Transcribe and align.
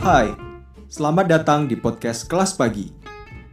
Hai, 0.00 0.32
selamat 0.88 1.28
datang 1.28 1.68
di 1.68 1.76
podcast 1.76 2.24
Kelas 2.24 2.56
Pagi. 2.56 2.88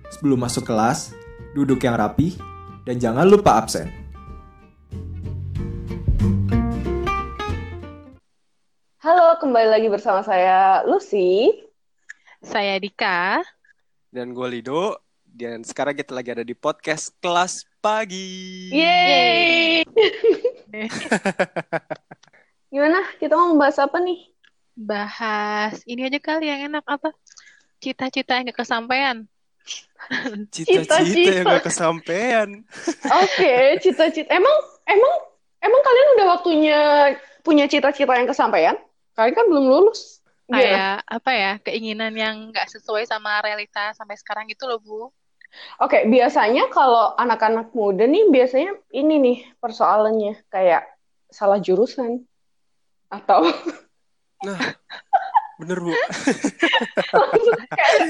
Sebelum 0.07 0.39
masuk 0.39 0.63
kelas, 0.63 1.11
duduk 1.51 1.83
yang 1.83 1.99
rapi 1.99 2.39
dan 2.87 3.03
jangan 3.03 3.27
lupa 3.27 3.59
absen. 3.59 3.91
Halo, 9.03 9.35
kembali 9.43 9.75
lagi 9.75 9.91
bersama 9.91 10.23
saya 10.23 10.87
Lucy. 10.87 11.51
Saya 12.39 12.79
Dika. 12.79 13.43
Dan 14.07 14.31
gue 14.31 14.47
Lido. 14.47 15.03
Dan 15.27 15.67
sekarang 15.67 15.99
kita 15.99 16.15
lagi 16.15 16.31
ada 16.31 16.47
di 16.47 16.55
podcast 16.55 17.11
Kelas 17.19 17.67
Pagi. 17.83 18.71
Yeay! 18.71 19.83
Gimana? 22.71 23.03
Kita 23.19 23.35
mau 23.35 23.51
membahas 23.51 23.83
apa 23.83 23.99
nih? 23.99 24.36
Bahas 24.77 25.81
ini 25.89 26.05
aja 26.05 26.21
kali 26.21 26.45
yang 26.45 26.69
enak 26.69 26.85
apa? 26.85 27.09
Cita-cita 27.81 28.37
yang 28.37 28.53
gak 28.53 28.61
kesampaian. 28.61 29.25
Cita-cita 30.53 31.31
yang 31.33 31.45
gak 31.49 31.65
kesampean. 31.65 32.61
Oke, 33.09 33.81
cita-cita. 33.81 34.29
Emang, 34.29 34.53
emang, 34.85 35.13
emang 35.65 35.81
kalian 35.81 36.07
udah 36.13 36.25
waktunya 36.37 36.79
punya 37.41 37.65
cita-cita 37.65 38.13
yang 38.13 38.29
kesampaian? 38.29 38.77
Kalian 39.17 39.33
kan 39.33 39.45
belum 39.49 39.65
lulus. 39.65 40.21
Gimana? 40.45 40.61
Kayak 40.61 40.97
apa 41.09 41.31
ya? 41.33 41.51
Keinginan 41.65 42.13
yang 42.13 42.35
gak 42.53 42.69
sesuai 42.69 43.09
sama 43.09 43.41
realita 43.41 43.97
sampai 43.97 44.13
sekarang 44.13 44.45
gitu 44.45 44.69
loh, 44.69 44.77
Bu. 44.77 45.09
Oke, 45.81 46.05
biasanya 46.05 46.69
kalau 46.69 47.17
anak-anak 47.17 47.73
muda 47.73 48.05
nih, 48.05 48.29
biasanya 48.29 48.77
ini 48.93 49.15
nih 49.17 49.37
persoalannya. 49.57 50.37
Kayak 50.53 50.85
salah 51.33 51.57
jurusan. 51.57 52.29
Atau 53.09 53.49
Nah, 54.45 54.59
bener 55.57 55.77
bu. 55.81 55.91
kayak, 57.73 58.03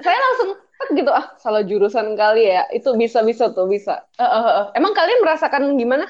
saya 0.00 0.18
langsung 0.18 0.48
tek 0.56 0.90
gitu, 0.96 1.10
ah 1.12 1.26
salah 1.40 1.62
jurusan 1.64 2.16
kali 2.16 2.48
ya. 2.48 2.64
Itu 2.72 2.96
bisa-bisa 2.96 3.52
tuh, 3.52 3.68
bisa. 3.68 4.04
Eh, 4.16 4.24
eh, 4.24 4.44
eh. 4.64 4.66
Emang 4.76 4.96
kalian 4.96 5.20
merasakan 5.20 5.76
gimana? 5.76 6.08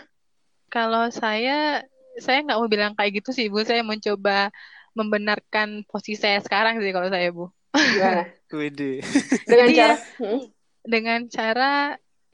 Kalau 0.70 1.11
saya, 1.11 1.83
saya 2.19 2.42
nggak 2.42 2.58
mau 2.58 2.70
bilang 2.70 2.92
kayak 2.95 3.23
gitu 3.23 3.31
sih, 3.34 3.47
Bu. 3.50 3.62
Saya 3.62 3.83
mencoba 3.86 4.50
membenarkan 4.97 5.84
posisi 5.86 6.19
saya 6.19 6.39
sekarang 6.42 6.78
sih 6.83 6.91
kalau 6.95 7.11
saya, 7.11 7.30
Bu. 7.30 7.51
Gimana? 7.75 8.23
Wede. 8.55 9.03
Dengan 9.45 9.69
Iya. 9.69 9.77
cara... 9.77 9.97
Hmm? 10.23 10.41
Dengan 10.86 11.20
cara, 11.27 11.73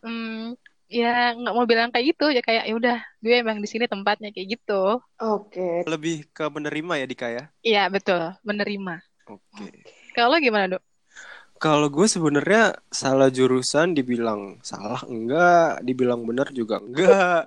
hmm, 0.05 0.61
ya 0.93 1.33
nggak 1.33 1.55
mau 1.57 1.65
bilang 1.65 1.89
kayak 1.89 2.13
gitu, 2.13 2.29
ya 2.29 2.45
kayak 2.45 2.69
ya 2.69 2.75
udah, 2.77 2.99
gue 3.25 3.35
emang 3.41 3.65
di 3.65 3.69
sini 3.69 3.89
tempatnya 3.89 4.29
kayak 4.29 4.61
gitu. 4.61 5.01
Oke. 5.17 5.89
Lebih 5.89 6.29
ke 6.37 6.45
menerima 6.53 6.93
ya 7.01 7.07
Dika 7.09 7.29
ya. 7.33 7.45
Iya, 7.65 7.89
betul, 7.89 8.37
menerima. 8.45 9.01
Oke. 9.33 9.89
Kalau 10.13 10.37
lo 10.37 10.45
gimana, 10.45 10.77
Dok? 10.77 10.83
Kalau 11.63 11.89
gue 11.89 12.07
sebenarnya 12.11 12.75
salah 12.91 13.31
jurusan 13.31 13.95
dibilang 13.95 14.59
salah 14.67 15.01
enggak, 15.07 15.81
dibilang 15.87 16.27
benar 16.27 16.51
juga 16.51 16.83
enggak. 16.83 17.47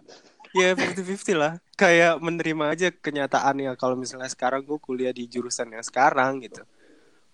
Ya 0.56 0.72
50-50 0.72 1.36
lah. 1.36 1.54
Kayak 1.76 2.24
menerima 2.24 2.66
aja 2.72 2.88
kenyataannya 2.96 3.76
kalau 3.76 4.00
misalnya 4.00 4.32
sekarang 4.32 4.64
gue 4.64 4.80
kuliah 4.80 5.12
di 5.12 5.28
jurusan 5.28 5.68
yang 5.76 5.84
sekarang 5.84 6.40
gitu. 6.48 6.64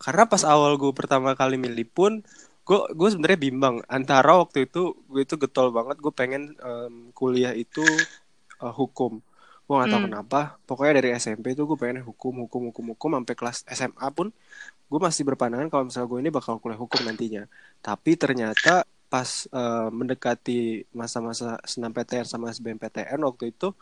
Karena 0.02 0.26
pas 0.26 0.42
awal 0.42 0.74
gue 0.82 0.90
pertama 0.90 1.38
kali 1.38 1.62
milih 1.62 1.86
pun 1.86 2.26
gue 2.68 2.78
gue 3.00 3.08
sebenarnya 3.12 3.40
bimbang. 3.48 3.76
Antara 3.98 4.32
waktu 4.42 4.58
itu 4.70 4.80
gue 5.12 5.22
itu 5.26 5.36
getol 5.44 5.68
banget. 5.78 5.96
Gue 6.04 6.14
pengen 6.20 6.42
em, 6.68 6.96
kuliah 7.18 7.54
itu 7.64 7.82
eh, 8.64 8.74
hukum. 8.80 9.12
Gue 9.68 9.74
gak 9.82 9.90
tahu 9.94 10.02
Hmm. 10.02 10.08
kenapa. 10.08 10.38
Pokoknya 10.68 10.94
dari 11.02 11.10
SMP 11.24 11.46
itu 11.56 11.64
gue 11.70 11.78
pengen 11.82 12.04
hukum 12.10 12.34
hukum 12.48 12.62
hukum 12.72 12.86
hukum. 12.96 13.10
Sampai 13.18 13.36
kelas 13.40 13.58
SMA 13.78 14.08
pun 14.18 14.28
gue 14.92 15.00
masih 15.08 15.24
berpandangan 15.30 15.68
kalau 15.74 15.84
misalnya 15.90 16.10
gue 16.12 16.20
ini 16.24 16.32
bakal 16.38 16.54
kuliah 16.64 16.80
hukum 16.80 17.02
nantinya. 17.08 17.44
Tapi 17.86 18.12
ternyata 18.20 18.86
pas 19.12 19.30
eh, 19.52 19.90
mendekati 20.00 20.86
masa-masa 21.00 21.60
SNMPTN 21.68 22.26
sama 22.28 22.46
SBMPTN 22.56 23.20
waktu 23.28 23.52
itu 23.54 23.74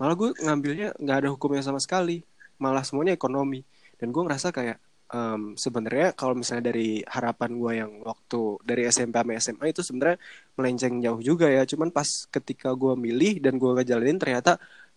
malah 0.00 0.14
gue 0.20 0.28
ngambilnya 0.44 0.94
nggak 1.02 1.16
ada 1.26 1.28
hukumnya 1.34 1.62
sama 1.66 1.80
sekali. 1.82 2.22
Malah 2.62 2.82
semuanya 2.86 3.14
ekonomi. 3.18 3.62
Dan 3.98 4.10
gue 4.14 4.22
ngerasa 4.26 4.48
kayak 4.56 4.78
em, 5.14 5.40
sebenarnya 5.64 6.06
kalau 6.18 6.34
misalnya 6.40 6.64
dari 6.70 7.00
harapan 7.14 7.50
gue 7.60 7.72
yang 7.80 7.92
waktu 8.10 8.36
dari 8.68 8.80
SMP 8.94 9.16
sama 9.20 9.32
SMA 9.44 9.66
itu 9.72 9.80
sebenarnya 9.88 10.18
melenceng 10.56 10.94
jauh 11.04 11.20
juga 11.28 11.46
ya 11.56 11.62
cuman 11.70 11.88
pas 11.96 12.08
ketika 12.34 12.68
gue 12.82 12.92
milih 13.06 13.32
dan 13.44 13.54
gue 13.60 13.70
ngejalanin 13.76 14.18
ternyata 14.22 14.50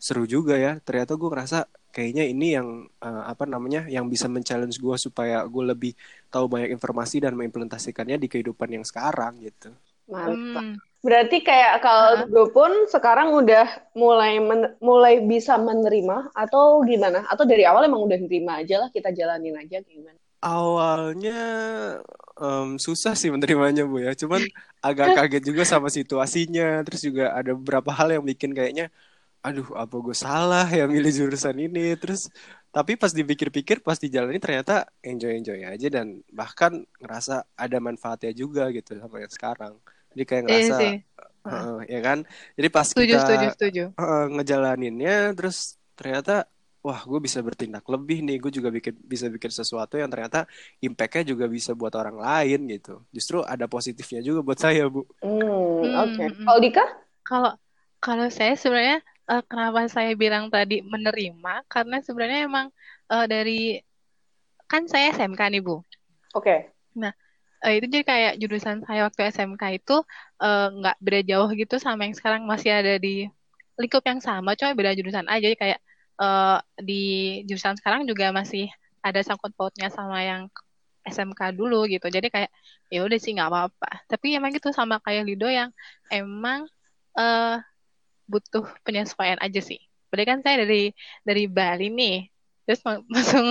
seru 0.05 0.23
juga 0.35 0.53
ya 0.65 0.71
ternyata 0.85 1.11
gue 1.19 1.29
ngerasa 1.31 1.57
kayaknya 1.95 2.23
ini 2.31 2.45
yang 2.57 2.67
eh, 3.05 3.23
apa 3.31 3.43
namanya 3.53 3.79
yang 3.95 4.05
bisa 4.13 4.25
men-challenge 4.33 4.77
gue 4.85 4.95
supaya 5.05 5.35
gue 5.53 5.63
lebih 5.71 5.91
tahu 6.33 6.45
banyak 6.53 6.69
informasi 6.75 7.15
dan 7.23 7.31
mengimplementasikannya 7.37 8.17
di 8.23 8.27
kehidupan 8.31 8.69
yang 8.75 8.85
sekarang 8.87 9.33
gitu 9.45 9.69
Mantap. 10.11 10.65
Hmm. 10.67 10.90
Berarti 11.05 11.37
kayak 11.47 11.73
kalau 11.85 12.11
gue 12.33 12.45
pun 12.55 12.71
sekarang 12.93 13.29
udah 13.41 13.65
mulai 14.01 14.33
men- 14.49 14.73
mulai 14.87 15.13
bisa 15.31 15.53
menerima 15.67 16.17
atau 16.43 16.65
gimana? 16.89 17.19
Atau 17.31 17.43
dari 17.51 17.63
awal 17.69 17.81
emang 17.89 18.05
udah 18.07 18.19
nerima 18.25 18.51
aja 18.61 18.75
lah 18.85 18.89
kita 18.95 19.09
jalanin 19.19 19.55
aja 19.63 19.77
gimana? 19.81 20.19
awalnya 20.41 21.31
em, 22.41 22.67
susah 22.85 23.13
sih 23.19 23.29
menerimanya 23.33 23.81
bu 23.91 23.97
ya. 24.05 24.11
Cuman 24.21 24.41
agak 24.85 25.09
kaget 25.15 25.41
juga 25.49 25.63
sama 25.73 25.87
situasinya. 25.97 26.63
Terus 26.85 27.01
juga 27.07 27.23
ada 27.37 27.51
beberapa 27.59 27.89
hal 27.99 28.07
yang 28.19 28.23
bikin 28.31 28.51
kayaknya 28.57 28.85
aduh 29.47 29.67
apa 29.83 29.95
gue 30.05 30.15
salah 30.25 30.65
ya 30.79 30.83
milih 30.95 31.11
jurusan 31.19 31.57
ini? 31.65 31.81
Terus 32.01 32.21
tapi 32.75 32.93
pas 33.01 33.13
dipikir-pikir 33.19 33.77
pas 33.87 33.97
dijalani 34.03 34.39
ternyata 34.43 34.73
enjoy 35.05 35.31
enjoy 35.39 35.59
aja 35.73 35.87
dan 35.95 36.07
bahkan 36.39 36.73
ngerasa 37.01 37.33
ada 37.63 37.77
manfaatnya 37.87 38.31
juga 38.41 38.63
gitu 38.77 38.97
sama 39.01 39.17
yang 39.23 39.33
sekarang 39.37 39.73
jadi 40.13 40.23
kayak 40.29 40.43
Iya 40.51 40.67
ngerasa 40.67 40.75
sih. 40.77 40.91
Heeh, 41.45 41.73
ya 41.93 41.99
kan 42.07 42.17
jadi 42.57 42.69
pas 42.75 42.89
Setuju, 42.89 43.13
kita 43.13 43.17
setuju, 43.19 43.47
setuju. 43.53 43.83
Heeh, 43.99 44.21
ngejalaninnya 44.35 45.11
terus 45.37 45.57
ternyata 45.97 46.31
wah 46.85 46.99
gue 47.09 47.19
bisa 47.27 47.39
bertindak 47.47 47.83
lebih 47.93 48.17
nih 48.25 48.35
gue 48.43 48.51
juga 48.57 48.69
bikin 48.77 48.93
bisa 49.13 49.27
bikin 49.35 49.51
sesuatu 49.59 49.93
yang 50.01 50.09
ternyata 50.13 50.39
impactnya 50.85 51.23
juga 51.31 51.45
bisa 51.57 51.71
buat 51.79 51.93
orang 52.01 52.17
lain 52.25 52.59
gitu 52.73 52.91
justru 53.15 53.37
ada 53.53 53.65
positifnya 53.69 54.19
juga 54.27 54.39
buat 54.47 54.59
saya 54.65 54.83
bu 54.93 55.01
Hmm, 55.21 55.29
Hmm, 55.81 55.93
oke. 56.03 56.23
hmm. 56.29 56.45
Kalau 56.45 56.59
Dika? 56.65 56.83
Kalau 57.27 57.51
kalau 58.05 58.27
saya 58.37 58.53
sebenarnya 58.61 58.97
eh, 59.31 59.41
kenapa 59.49 59.79
saya 59.95 60.11
bilang 60.21 60.45
tadi 60.53 60.75
menerima 60.93 61.51
karena 61.73 61.95
sebenarnya 62.05 62.39
emang 62.49 62.67
eh, 63.13 63.25
dari 63.33 63.51
kan 64.71 64.83
saya 64.91 65.05
SMK 65.15 65.41
nih 65.53 65.61
Bu. 65.67 65.75
Oke. 66.33 66.73
Eh, 67.61 67.73
itu 67.77 67.85
jadi 67.93 68.05
kayak 68.11 68.31
jurusan 68.41 68.77
saya 68.87 68.99
waktu 69.07 69.21
SMK 69.29 69.63
itu 69.77 69.93
eh, 70.43 70.61
nggak 70.77 70.95
beda 71.05 71.19
jauh 71.29 71.49
gitu 71.61 71.75
sama 71.85 72.01
yang 72.09 72.15
sekarang 72.17 72.41
masih 72.51 72.69
ada 72.79 72.91
di 73.05 73.29
lingkup 73.81 74.03
yang 74.09 74.21
sama, 74.27 74.49
cuma 74.59 74.71
beda 74.77 74.91
jurusan 74.97 75.25
aja. 75.29 75.41
Jadi 75.45 75.57
kayak 75.61 75.79
eh, 76.21 76.57
di 76.87 76.93
jurusan 77.47 77.75
sekarang 77.79 78.01
juga 78.09 78.25
masih 78.39 78.63
ada 79.05 79.19
sangkut 79.27 79.51
pautnya 79.57 79.87
sama 79.93 80.17
yang 80.25 80.41
SMK 81.05 81.41
dulu 81.57 81.85
gitu. 81.93 82.05
Jadi 82.09 82.27
kayak 82.33 82.49
ya 82.93 82.99
udah 83.05 83.17
sih 83.21 83.31
nggak 83.37 83.49
apa-apa. 83.51 83.87
Tapi 84.11 84.25
emang 84.37 84.51
gitu 84.57 84.69
sama 84.73 84.95
kayak 85.05 85.21
Lido 85.27 85.45
yang 85.49 85.69
emang 86.13 86.65
eh 87.19 87.57
butuh 88.31 88.63
penyesuaian 88.85 89.39
aja 89.45 89.59
sih. 89.69 89.79
Berarti 90.09 90.25
kan 90.31 90.39
saya 90.45 90.55
dari 90.63 90.91
dari 91.27 91.43
Bali 91.57 91.85
nih, 91.99 92.13
terus 92.71 92.81
lang- 92.87 93.03
langsung 93.13 93.47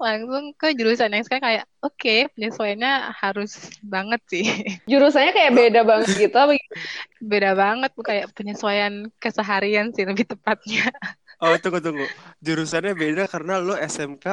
langsung 0.00 0.44
ke 0.56 0.72
jurusan 0.72 1.12
yang 1.12 1.22
sekarang 1.22 1.44
kayak 1.44 1.64
oke 1.84 2.16
penyesuaiannya 2.34 2.92
harus 3.20 3.52
banget 3.84 4.20
sih. 4.32 4.44
Jurusannya 4.90 5.32
kayak 5.36 5.52
beda 5.52 5.80
banget 5.84 6.08
gitu. 6.16 6.36
apa 6.36 6.52
gimana? 6.56 6.80
Beda 7.22 7.50
banget 7.54 7.90
bu 7.92 8.02
kayak 8.02 8.26
penyesuaian 8.32 8.94
keseharian 9.20 9.92
sih 9.92 10.08
lebih 10.08 10.24
tepatnya. 10.26 10.88
oh 11.44 11.54
tunggu 11.60 11.78
tunggu 11.84 12.06
jurusannya 12.40 12.96
beda 12.96 13.28
karena 13.28 13.60
lo 13.60 13.74
SMK 13.76 14.26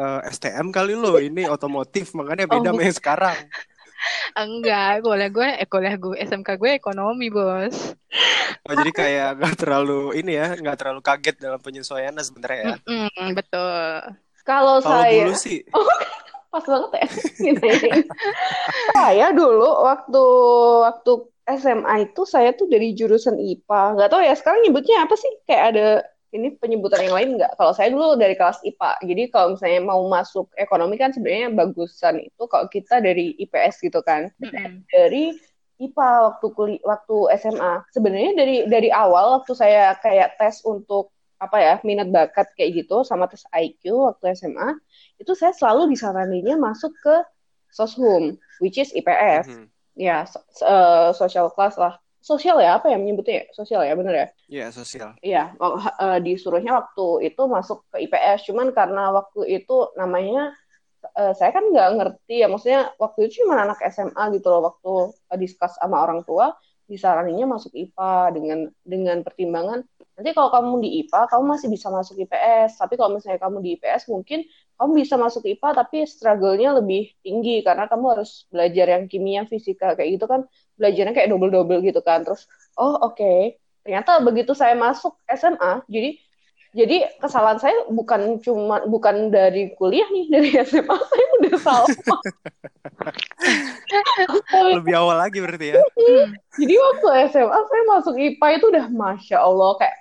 eh, 0.00 0.20
STM 0.30 0.70
kali 0.70 0.94
lo 0.94 1.18
ini 1.18 1.44
otomotif 1.50 2.14
makanya 2.14 2.46
Oh, 2.46 2.60
beda 2.60 2.70
bu- 2.70 2.78
sama 2.78 2.82
yang 2.86 2.96
sekarang 2.96 3.38
enggak, 4.36 5.04
kuliah 5.04 5.30
gue 5.30 5.48
eh 5.60 5.68
kuliah 5.68 5.96
gue 5.96 6.14
SMK 6.18 6.48
gue 6.56 6.70
ekonomi, 6.76 7.28
Bos. 7.28 7.94
oh, 8.68 8.74
jadi 8.74 8.90
kayak 8.90 9.28
nggak 9.38 9.54
terlalu 9.60 10.16
ini 10.18 10.36
ya 10.36 10.56
nggak 10.58 10.76
terlalu 10.78 11.00
kaget 11.04 11.36
dalam 11.38 11.60
penyesuaiannya 11.62 12.22
sebenarnya 12.24 12.60
ya 12.60 12.74
Mm-mm, 12.86 13.28
betul. 13.36 14.00
Kalau 14.42 14.82
saya 14.82 15.30
dulu 15.30 15.34
sih 15.36 15.62
pas 16.52 16.64
banget 16.66 16.90
ya. 16.98 17.06
Gini. 17.38 17.70
saya 18.98 19.26
dulu 19.30 19.70
waktu 19.86 20.24
waktu 20.82 21.12
SMA 21.50 22.10
itu 22.10 22.22
saya 22.26 22.50
tuh 22.54 22.66
dari 22.66 22.94
jurusan 22.94 23.38
IPA. 23.38 23.94
Nggak 23.94 24.10
tahu 24.10 24.22
ya 24.22 24.34
sekarang 24.34 24.60
nyebutnya 24.66 25.06
apa 25.06 25.14
sih? 25.14 25.32
Kayak 25.46 25.64
ada 25.74 25.86
ini 26.30 26.54
penyebutan 26.54 27.02
yang 27.02 27.14
lain 27.14 27.30
nggak? 27.38 27.58
Kalau 27.58 27.74
saya 27.74 27.90
dulu 27.90 28.14
dari 28.14 28.38
kelas 28.38 28.62
IPA. 28.62 29.02
Jadi 29.02 29.22
kalau 29.34 29.58
misalnya 29.58 29.80
mau 29.82 30.00
masuk 30.06 30.46
ekonomi 30.54 30.94
kan 30.94 31.10
sebenarnya 31.10 31.50
bagusan 31.50 32.22
itu 32.22 32.42
kalau 32.46 32.70
kita 32.70 33.02
dari 33.02 33.34
IPS 33.34 33.82
gitu 33.82 33.98
kan. 34.02 34.30
Mm-mm. 34.38 34.86
Dari 34.86 35.34
IPA 35.82 36.10
waktu 36.30 36.46
kuli 36.54 36.76
waktu 36.86 37.16
SMA. 37.40 37.82
Sebenarnya 37.90 38.32
dari 38.38 38.56
dari 38.70 38.88
awal 38.94 39.42
waktu 39.42 39.52
saya 39.58 39.98
kayak 39.98 40.38
tes 40.38 40.62
untuk 40.62 41.10
apa 41.40 41.56
ya 41.56 41.74
minat 41.82 42.12
bakat 42.12 42.52
kayak 42.52 42.84
gitu 42.84 43.00
sama 43.00 43.24
tes 43.24 43.48
IQ 43.48 43.96
waktu 44.12 44.36
SMA 44.36 44.76
itu 45.16 45.32
saya 45.32 45.56
selalu 45.56 45.88
disaraninnya 45.88 46.60
masuk 46.60 46.92
ke 47.00 47.16
soshum 47.72 48.36
which 48.60 48.76
is 48.76 48.92
IPS 48.92 49.48
Mhm. 49.48 49.66
ya 49.96 50.28
so- 50.28 50.44
eh, 50.60 51.16
social 51.16 51.48
class 51.48 51.80
lah 51.80 51.96
sosial 52.20 52.60
ya 52.60 52.76
apa 52.76 52.92
ya 52.92 53.00
menyebutnya 53.00 53.42
ya? 53.42 53.44
sosial 53.56 53.80
ya 53.82 53.96
bener 53.96 54.14
ya? 54.14 54.26
Iya, 54.46 54.66
sosial. 54.70 55.08
Iya, 55.24 55.56
eh, 55.56 56.18
disuruhnya 56.20 56.72
waktu 56.76 57.32
itu 57.32 57.42
masuk 57.48 57.88
ke 57.88 58.04
IPS, 58.06 58.46
cuman 58.52 58.70
karena 58.76 59.10
waktu 59.10 59.48
itu 59.48 59.90
namanya 59.96 60.52
eh, 61.16 61.32
saya 61.32 61.50
kan 61.50 61.64
nggak 61.72 61.88
ngerti 61.96 62.44
ya, 62.44 62.46
maksudnya 62.46 62.92
waktu 63.00 63.26
itu 63.26 63.42
cuma 63.42 63.64
anak 63.64 63.80
SMA 63.88 64.24
gitu 64.36 64.46
loh, 64.52 64.62
waktu 64.68 64.92
eh, 65.32 65.38
discuss 65.40 65.80
sama 65.80 66.04
orang 66.04 66.20
tua, 66.28 66.52
disaraninnya 66.84 67.48
masuk 67.48 67.72
IPA 67.72 68.36
dengan 68.36 68.58
dengan 68.84 69.18
pertimbangan 69.24 69.80
nanti 70.20 70.36
kalau 70.36 70.52
kamu 70.52 70.84
di 70.84 70.88
IPA 71.00 71.32
kamu 71.32 71.44
masih 71.56 71.68
bisa 71.72 71.88
masuk 71.88 72.12
IPS, 72.20 72.76
tapi 72.76 73.00
kalau 73.00 73.16
misalnya 73.16 73.40
kamu 73.40 73.64
di 73.64 73.80
IPS 73.80 74.12
mungkin 74.12 74.44
kamu 74.80 75.04
bisa 75.04 75.20
masuk 75.20 75.44
IPA 75.44 75.84
tapi 75.84 76.08
struggle-nya 76.08 76.72
lebih 76.80 77.12
tinggi 77.20 77.60
karena 77.60 77.84
kamu 77.84 78.16
harus 78.16 78.48
belajar 78.48 78.96
yang 78.96 79.04
kimia, 79.12 79.44
fisika 79.44 79.92
kayak 79.92 80.16
gitu 80.16 80.24
kan. 80.24 80.48
Belajarnya 80.80 81.12
kayak 81.12 81.28
double-double 81.28 81.84
gitu 81.84 82.00
kan, 82.00 82.24
terus 82.24 82.48
oh 82.80 82.96
oke. 82.96 83.60
Ternyata 83.84 84.24
begitu 84.24 84.56
saya 84.56 84.72
masuk 84.72 85.20
SMA 85.28 85.84
jadi 85.84 86.16
jadi 86.70 87.18
kesalahan 87.18 87.58
saya 87.58 87.74
bukan 87.90 88.38
cuma 88.40 88.86
bukan 88.86 89.28
dari 89.28 89.74
kuliah 89.76 90.08
nih 90.08 90.26
dari 90.32 90.48
SMA 90.68 90.96
saya 90.96 91.26
udah 91.44 91.54
salah. 91.60 91.88
Lebih 94.80 94.96
awal 94.96 95.20
lagi 95.20 95.44
berarti 95.44 95.76
ya. 95.76 95.84
jadi 96.56 96.72
waktu 96.72 97.06
SMA 97.36 97.58
saya 97.68 97.82
masuk 97.84 98.16
IPA 98.16 98.48
itu 98.56 98.66
udah 98.72 98.86
masya 98.88 99.44
Allah 99.44 99.76
kayak 99.76 99.96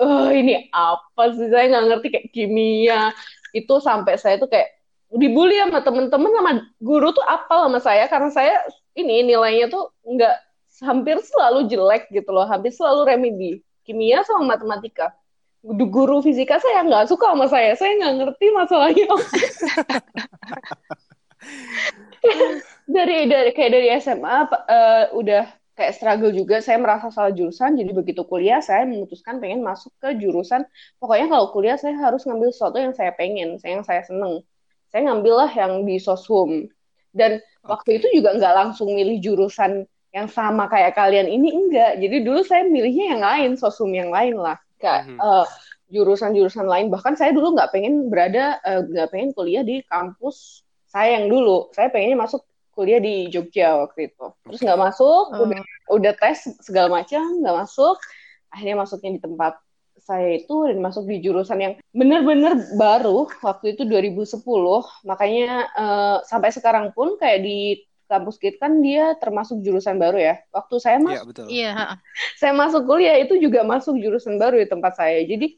eh 0.00 0.30
ini 0.38 0.70
apa 0.70 1.34
sih? 1.34 1.50
Saya 1.50 1.66
nggak 1.66 1.84
ngerti 1.90 2.06
kayak 2.14 2.30
kimia 2.30 3.10
itu 3.52 3.74
sampai 3.82 4.16
saya 4.16 4.36
tuh 4.38 4.48
kayak 4.50 4.70
dibully 5.10 5.58
sama 5.58 5.82
temen-temen 5.82 6.30
sama 6.30 6.52
guru 6.78 7.10
tuh 7.14 7.24
apal 7.26 7.66
sama 7.66 7.78
saya. 7.82 8.04
Karena 8.06 8.30
saya 8.30 8.54
ini 8.94 9.26
nilainya 9.26 9.70
tuh 9.70 9.90
nggak 10.06 10.36
hampir 10.86 11.18
selalu 11.22 11.68
jelek 11.70 12.08
gitu 12.10 12.30
loh. 12.30 12.46
Hampir 12.46 12.70
selalu 12.74 13.00
remedi. 13.06 13.52
Kimia 13.84 14.22
sama 14.24 14.56
matematika. 14.56 15.12
Guru 15.66 16.24
fisika 16.24 16.56
saya 16.62 16.86
nggak 16.86 17.10
suka 17.10 17.36
sama 17.36 17.46
saya. 17.50 17.76
Saya 17.76 17.92
nggak 18.00 18.14
ngerti 18.22 18.46
masalahnya. 18.54 19.06
Dari 22.90 23.30
dari 23.30 23.50
kayak 23.54 23.70
dari 23.72 23.88
SMA 24.02 24.36
pa- 24.50 24.66
eh, 24.68 25.04
udah 25.14 25.44
kayak 25.80 25.96
struggle 25.96 26.28
juga 26.28 26.60
saya 26.60 26.76
merasa 26.76 27.08
salah 27.08 27.32
jurusan 27.32 27.72
jadi 27.80 27.96
begitu 27.96 28.20
kuliah 28.28 28.60
saya 28.60 28.84
memutuskan 28.84 29.40
pengen 29.40 29.64
masuk 29.64 29.88
ke 29.96 30.12
jurusan. 30.20 30.68
Pokoknya 31.00 31.32
kalau 31.32 31.48
kuliah 31.56 31.80
saya 31.80 31.96
harus 31.96 32.28
ngambil 32.28 32.52
sesuatu 32.52 32.76
yang 32.76 32.92
saya 32.92 33.16
pengen 33.16 33.56
yang 33.64 33.80
saya 33.80 34.04
seneng. 34.04 34.44
Saya 34.92 35.08
ngambil 35.08 35.34
lah 35.40 35.50
yang 35.56 35.88
di 35.88 35.96
soshum. 35.96 36.68
Dan 37.16 37.40
waktu 37.64 37.96
itu 37.96 38.12
juga 38.12 38.36
nggak 38.36 38.54
langsung 38.54 38.92
milih 38.92 39.24
jurusan 39.24 39.88
yang 40.12 40.28
sama 40.28 40.68
kayak 40.68 40.92
kalian 40.92 41.24
ini 41.32 41.48
enggak. 41.48 41.96
Jadi 41.96 42.16
dulu 42.20 42.44
saya 42.44 42.68
milihnya 42.68 43.16
yang 43.16 43.22
lain 43.24 43.50
soshum 43.56 43.88
yang 43.96 44.12
lain 44.12 44.36
lah. 44.36 44.60
Kayak 44.76 45.08
Mhm. 45.08 45.16
eh, 45.16 45.46
jurusan-jurusan 45.90 46.66
lain. 46.68 46.86
Bahkan 46.92 47.16
saya 47.16 47.32
dulu 47.32 47.56
nggak 47.56 47.70
pengen 47.72 48.12
berada 48.12 48.60
eh, 48.60 48.84
nggak 48.84 49.08
pengen 49.08 49.30
kuliah 49.32 49.64
di 49.64 49.80
kampus 49.88 50.60
saya 50.90 51.16
yang 51.22 51.32
dulu. 51.32 51.70
Saya 51.72 51.88
pengennya 51.88 52.18
masuk 52.20 52.42
kuliah 52.70 52.98
di 52.98 53.28
Jogja 53.28 53.76
waktu 53.82 54.12
itu 54.12 54.26
terus 54.46 54.60
nggak 54.60 54.80
masuk 54.80 55.24
Oh. 55.30 55.44
udah 55.46 55.62
udah 55.90 56.12
tes 56.16 56.46
segala 56.62 57.02
macam 57.02 57.22
nggak 57.42 57.56
masuk 57.66 57.96
akhirnya 58.50 58.76
masuknya 58.78 59.10
di 59.16 59.20
tempat 59.22 59.54
saya 60.00 60.40
itu 60.40 60.56
dan 60.66 60.80
masuk 60.80 61.04
di 61.06 61.20
jurusan 61.20 61.58
yang 61.60 61.74
benar-benar 61.92 62.56
baru 62.74 63.28
waktu 63.44 63.76
itu 63.76 63.84
2010 63.84 64.42
makanya 65.04 65.68
eh, 65.70 66.16
sampai 66.24 66.50
sekarang 66.50 66.90
pun 66.96 67.14
kayak 67.20 67.44
di 67.44 67.58
kampus 68.10 68.42
kita 68.42 68.58
kan 68.66 68.82
dia 68.82 69.14
termasuk 69.22 69.62
jurusan 69.62 69.94
baru 69.94 70.18
ya 70.18 70.34
waktu 70.50 70.74
saya 70.82 70.98
Iya, 70.98 71.04
masuk 71.06 71.26
betul. 71.30 71.46
Iya, 71.46 71.72
saya 72.34 72.52
masuk 72.58 72.82
kuliah 72.82 73.16
itu 73.22 73.38
juga 73.38 73.62
masuk 73.62 73.94
jurusan 74.02 74.34
baru 74.34 74.58
di 74.58 74.66
tempat 74.66 74.98
saya. 74.98 75.22
Jadi 75.22 75.54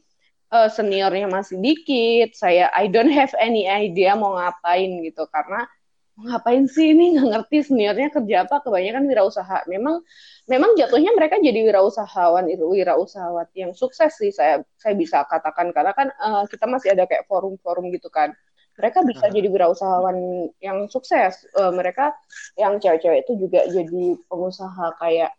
eh, 0.53 0.69
seniornya 0.69 1.25
masih 1.33 1.57
dikit. 1.57 2.37
Saya 2.37 2.69
I 2.77 2.93
don't 2.93 3.09
have 3.09 3.33
any 3.41 3.65
idea 3.65 4.13
mau 4.13 4.37
ngapain 4.37 5.01
gitu 5.01 5.25
karena 5.33 5.65
ngapain 6.13 6.69
sih 6.69 6.93
ini 6.93 7.17
nggak 7.17 7.29
ngerti 7.33 7.57
seniornya 7.73 8.07
kerja 8.13 8.45
apa 8.45 8.61
kebanyakan 8.61 9.09
wirausaha. 9.09 9.65
Memang 9.65 10.05
memang 10.45 10.77
jatuhnya 10.77 11.11
mereka 11.17 11.41
jadi 11.41 11.57
wirausahawan 11.65 12.45
itu 12.53 12.61
wirausahawan 12.69 13.49
yang 13.57 13.73
sukses 13.73 14.13
sih 14.21 14.29
saya 14.29 14.61
saya 14.77 14.93
bisa 14.93 15.25
katakan 15.25 15.73
karena 15.73 15.91
kan 15.97 16.13
eh, 16.13 16.43
kita 16.53 16.65
masih 16.69 16.93
ada 16.93 17.09
kayak 17.09 17.25
forum-forum 17.25 17.89
gitu 17.97 18.13
kan. 18.13 18.29
Mereka 18.77 19.05
bisa 19.05 19.29
jadi 19.29 19.47
wirausahawan 19.49 20.17
yang 20.61 20.85
sukses. 20.89 21.49
Eh, 21.57 21.71
mereka 21.73 22.13
yang 22.61 22.77
cewek-cewek 22.77 23.25
itu 23.25 23.33
juga 23.49 23.65
jadi 23.65 24.03
pengusaha 24.29 24.85
kayak 25.01 25.31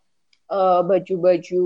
eh, 0.51 0.81
baju-baju 0.83 1.65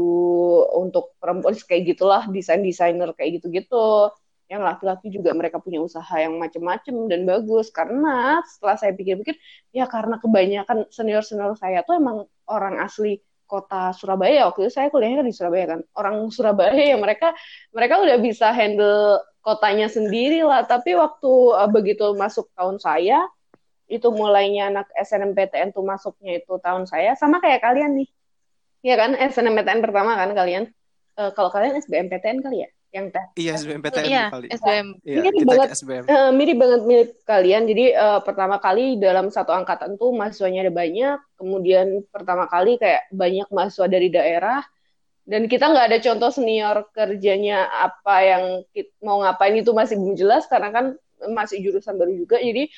untuk 0.85 1.17
perempuan 1.17 1.57
kayak 1.65 1.97
gitulah 1.97 2.29
desain 2.29 2.61
desainer 2.61 3.09
kayak 3.17 3.41
gitu-gitu 3.41 4.13
yang 4.49 4.65
laki-laki 4.65 5.13
juga 5.13 5.29
mereka 5.37 5.61
punya 5.61 5.77
usaha 5.77 6.17
yang 6.17 6.41
macem-macem 6.41 7.05
dan 7.05 7.21
bagus. 7.29 7.69
Karena 7.69 8.41
setelah 8.49 8.75
saya 8.81 8.97
pikir-pikir 8.97 9.37
ya 9.69 9.85
karena 9.85 10.17
kebanyakan 10.17 10.89
senior-senior 10.89 11.53
saya 11.53 11.85
tuh 11.85 12.01
emang 12.01 12.25
orang 12.49 12.81
asli 12.81 13.21
kota 13.45 13.93
Surabaya. 13.93 14.49
Waktu 14.49 14.67
itu 14.67 14.73
saya 14.73 14.89
kuliahnya 14.89 15.21
kan 15.21 15.27
di 15.29 15.35
Surabaya 15.37 15.65
kan. 15.77 15.79
Orang 15.93 16.33
Surabaya 16.33 16.81
ya 16.81 16.97
mereka 16.97 17.37
mereka 17.69 18.01
udah 18.01 18.17
bisa 18.17 18.49
handle 18.49 19.21
kotanya 19.45 19.85
sendiri 19.85 20.41
lah. 20.41 20.65
Tapi 20.65 20.97
waktu 20.97 21.31
eh, 21.61 21.69
begitu 21.69 22.05
masuk 22.17 22.49
tahun 22.57 22.81
saya 22.81 23.29
itu 23.85 24.09
mulainya 24.09 24.73
anak 24.73 24.89
SNMPTN 24.97 25.77
tuh 25.77 25.85
masuknya 25.85 26.41
itu 26.41 26.57
tahun 26.57 26.89
saya. 26.89 27.13
Sama 27.13 27.37
kayak 27.37 27.61
kalian 27.61 28.01
nih. 28.01 28.09
Iya 28.81 28.95
kan? 28.97 29.11
SNMPTN 29.13 29.85
pertama 29.85 30.17
kan 30.17 30.33
kalian? 30.33 30.73
Eh, 31.21 31.31
kalau 31.37 31.53
kalian 31.53 31.77
SBMPTN 31.85 32.41
kali 32.41 32.65
ya 32.65 32.69
yang 32.89 33.13
tes 33.13 33.25
Iya, 33.37 33.53
SBMPTN 33.61 34.05
Iya, 34.09 34.23
kali. 34.33 34.47
SBM. 34.49 34.87
Iya, 35.05 35.19
Mirip 35.21 35.33
kita 35.37 35.49
banget. 35.53 35.67
SBM. 35.77 36.03
Eh, 36.09 36.31
mirip 36.33 36.57
banget 36.57 36.81
mirip 36.89 37.09
kalian. 37.21 37.63
Jadi 37.69 37.85
eh, 37.93 38.19
pertama 38.25 38.57
kali 38.57 38.97
dalam 38.97 39.29
satu 39.29 39.53
angkatan 39.53 39.95
tuh 40.01 40.09
mahasiswanya 40.09 40.65
ada 40.65 40.73
banyak. 40.73 41.17
Kemudian 41.37 41.87
pertama 42.09 42.49
kali 42.49 42.81
kayak 42.81 43.05
banyak 43.13 43.47
mahasiswa 43.53 43.85
dari 43.85 44.09
daerah. 44.09 44.61
Dan 45.29 45.45
kita 45.45 45.69
nggak 45.69 45.85
ada 45.93 45.99
contoh 46.01 46.29
senior 46.33 46.89
kerjanya 46.89 47.69
apa 47.69 48.15
yang 48.25 48.43
mau 49.05 49.21
ngapain 49.21 49.53
itu 49.53 49.69
masih 49.77 50.01
belum 50.01 50.17
jelas 50.17 50.49
karena 50.49 50.73
kan 50.73 50.85
masih 51.29 51.61
jurusan 51.61 51.93
baru 51.93 52.17
juga. 52.17 52.41
Jadi 52.41 52.73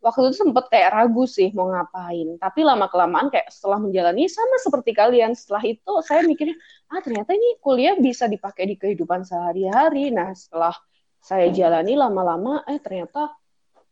waktu 0.00 0.30
itu 0.30 0.36
sempet 0.46 0.68
kayak 0.70 0.90
ragu 0.92 1.24
sih 1.24 1.50
mau 1.56 1.68
ngapain. 1.72 2.36
Tapi 2.38 2.60
lama 2.62 2.86
kelamaan 2.86 3.32
kayak 3.32 3.48
setelah 3.50 3.80
menjalani 3.80 4.28
sama 4.30 4.56
seperti 4.60 4.90
kalian. 4.92 5.32
Setelah 5.32 5.62
itu 5.64 5.92
saya 6.04 6.22
mikirnya 6.22 6.56
ah 6.92 7.00
ternyata 7.02 7.34
ini 7.34 7.58
kuliah 7.58 7.96
bisa 7.98 8.30
dipakai 8.30 8.68
di 8.70 8.76
kehidupan 8.78 9.24
sehari-hari. 9.24 10.12
Nah 10.14 10.30
setelah 10.36 10.74
saya 11.20 11.50
jalani 11.50 11.98
lama-lama 11.98 12.62
eh 12.70 12.78
ternyata 12.78 13.34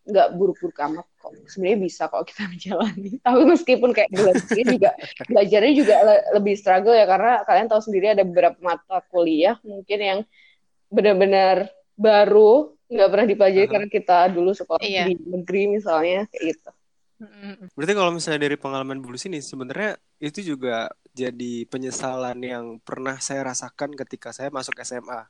nggak 0.04 0.28
buruk-buruk 0.36 0.76
amat 0.84 1.06
kok 1.16 1.32
sebenarnya 1.48 1.80
bisa 1.80 2.12
kok 2.12 2.28
kita 2.28 2.44
menjalani 2.52 3.16
tapi 3.24 3.42
meskipun 3.48 3.90
kayak 3.96 4.12
belajarnya 4.12 4.64
juga 4.68 4.90
belajarnya 5.32 5.72
juga 5.72 5.96
le- 6.04 6.24
lebih 6.36 6.54
struggle 6.60 6.92
ya 6.92 7.08
karena 7.08 7.40
kalian 7.48 7.68
tahu 7.72 7.80
sendiri 7.80 8.06
ada 8.12 8.22
beberapa 8.22 8.60
mata 8.60 9.00
kuliah 9.08 9.56
mungkin 9.64 9.98
yang 9.98 10.20
benar-benar 10.92 11.72
baru 11.94 12.74
nggak 12.90 13.08
pernah 13.10 13.26
dipelajari 13.26 13.66
Aha. 13.66 13.72
karena 13.72 13.88
kita 13.88 14.18
dulu 14.30 14.50
sekolah 14.52 14.80
Iya. 14.82 15.08
di 15.08 15.14
negeri 15.24 15.62
misalnya 15.72 16.28
kayak 16.30 16.44
gitu. 16.54 16.70
Berarti 17.72 17.92
kalau 17.96 18.10
misalnya 18.12 18.40
dari 18.44 18.56
pengalaman 18.60 19.00
Bulus 19.00 19.24
ini 19.24 19.40
sebenarnya 19.40 19.96
itu 20.20 20.44
juga 20.44 20.92
jadi 21.14 21.64
penyesalan 21.70 22.36
yang 22.42 22.64
pernah 22.82 23.16
saya 23.22 23.46
rasakan 23.48 23.94
ketika 23.96 24.34
saya 24.34 24.50
masuk 24.52 24.76
SMA. 24.82 25.24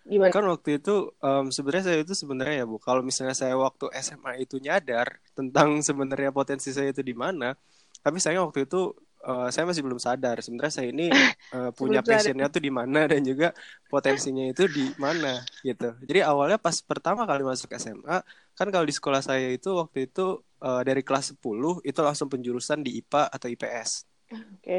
gimana 0.00 0.32
Kan 0.32 0.48
waktu 0.48 0.80
itu 0.80 1.12
em, 1.20 1.52
sebenarnya 1.52 1.84
saya 1.92 1.98
itu 2.02 2.16
sebenarnya 2.16 2.64
ya 2.64 2.66
Bu, 2.66 2.80
kalau 2.80 3.04
misalnya 3.04 3.36
saya 3.36 3.52
waktu 3.56 3.88
SMA 4.00 4.40
itu 4.42 4.56
nyadar 4.56 5.20
tentang 5.36 5.80
sebenarnya 5.84 6.32
potensi 6.32 6.72
saya 6.72 6.88
itu 6.92 7.04
di 7.04 7.12
mana, 7.12 7.52
tapi 8.00 8.16
saya 8.16 8.40
waktu 8.40 8.64
itu 8.64 8.96
eh, 9.28 9.48
saya 9.54 9.64
masih 9.68 9.82
belum 9.86 10.00
sadar 10.00 10.36
sebenarnya 10.44 10.72
saya 10.72 10.88
ini 10.92 11.08
eh, 11.56 11.70
punya 11.78 12.00
passionnya 12.04 12.46
tuh 12.54 12.62
di 12.66 12.70
mana 12.72 13.06
dan 13.12 13.20
juga 13.24 13.52
potensinya 13.90 14.44
itu 14.48 14.66
di 14.70 14.92
mana 14.96 15.44
gitu. 15.66 15.96
Jadi 16.08 16.20
awalnya 16.24 16.58
pas 16.60 16.76
pertama 16.84 17.22
kali 17.28 17.42
masuk 17.44 17.70
SMA, 17.76 18.22
kan 18.58 18.68
kalau 18.72 18.86
di 18.88 18.94
sekolah 18.94 19.20
saya 19.24 19.48
itu 19.52 19.68
waktu 19.76 20.08
itu 20.10 20.40
eh, 20.62 20.82
dari 20.88 21.02
kelas 21.06 21.36
10 21.36 21.80
itu 21.84 22.00
langsung 22.04 22.28
penjurusan 22.32 22.80
di 22.86 23.00
IPA 23.00 23.22
atau 23.34 23.48
IPS 23.50 23.90
oke 24.34 24.78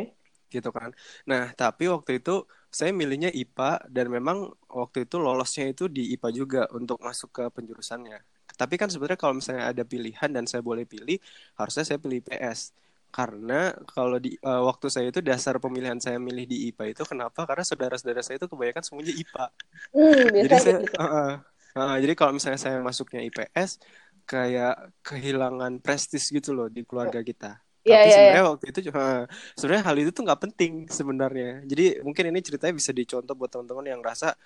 gitu 0.51 0.69
kan. 0.75 0.91
Nah, 1.31 1.55
tapi 1.55 1.87
waktu 1.87 2.19
itu 2.19 2.43
saya 2.67 2.91
milihnya 2.91 3.31
IPA 3.31 3.87
dan 3.87 4.11
memang 4.11 4.51
waktu 4.67 5.07
itu 5.07 5.15
lolosnya 5.15 5.71
itu 5.71 5.87
di 5.87 6.11
IPA 6.15 6.29
juga 6.35 6.61
untuk 6.75 6.99
masuk 6.99 7.29
ke 7.31 7.43
penjurusannya. 7.55 8.19
Tapi 8.59 8.75
kan 8.75 8.91
sebenarnya 8.91 9.19
kalau 9.19 9.39
misalnya 9.39 9.71
ada 9.71 9.83
pilihan 9.87 10.27
dan 10.35 10.43
saya 10.43 10.59
boleh 10.59 10.83
pilih, 10.83 11.17
harusnya 11.55 11.83
saya 11.87 11.99
pilih 12.03 12.19
IPS. 12.19 12.75
Karena 13.11 13.75
kalau 13.91 14.17
di 14.17 14.39
uh, 14.41 14.63
waktu 14.65 14.87
saya 14.87 15.11
itu 15.11 15.19
dasar 15.19 15.59
pemilihan 15.59 15.99
saya 15.99 16.17
milih 16.17 16.47
di 16.47 16.71
IPA 16.71 16.95
itu 16.95 17.03
kenapa? 17.03 17.43
Karena 17.43 17.67
saudara-saudara 17.67 18.23
saya 18.23 18.39
itu 18.39 18.47
kebanyakan 18.47 18.83
semuanya 18.87 19.13
IPA. 19.13 19.45
Hmm, 19.91 20.27
Jadi 20.47 20.55
saya, 20.55 20.77
gitu. 20.79 20.95
uh, 20.95 21.03
uh, 21.03 21.31
uh, 21.75 21.95
jadi 21.99 22.13
kalau 22.15 22.31
misalnya 22.31 22.59
saya 22.59 22.79
masuknya 22.79 23.21
IPS, 23.27 23.83
kayak 24.23 24.95
kehilangan 25.03 25.83
prestis 25.83 26.31
gitu 26.31 26.55
loh 26.55 26.71
di 26.71 26.87
keluarga 26.87 27.19
kita. 27.19 27.59
Iya, 27.81 27.97
Tapi 27.97 28.07
iya, 28.07 28.13
sebenarnya 28.13 28.45
waktu 28.45 28.65
itu 28.69 28.79
uh, 28.93 29.23
sebenarnya 29.57 29.83
hal 29.89 29.95
itu 29.97 30.09
tuh 30.13 30.23
nggak 30.23 30.41
penting 30.45 30.71
sebenarnya. 30.85 31.51
Jadi 31.65 31.85
mungkin 32.05 32.23
ini 32.29 32.39
ceritanya 32.45 32.73
bisa 32.77 32.91
dicontoh 32.93 33.33
buat 33.33 33.49
teman-teman 33.49 33.85
yang 33.89 34.01
rasa 34.05 34.37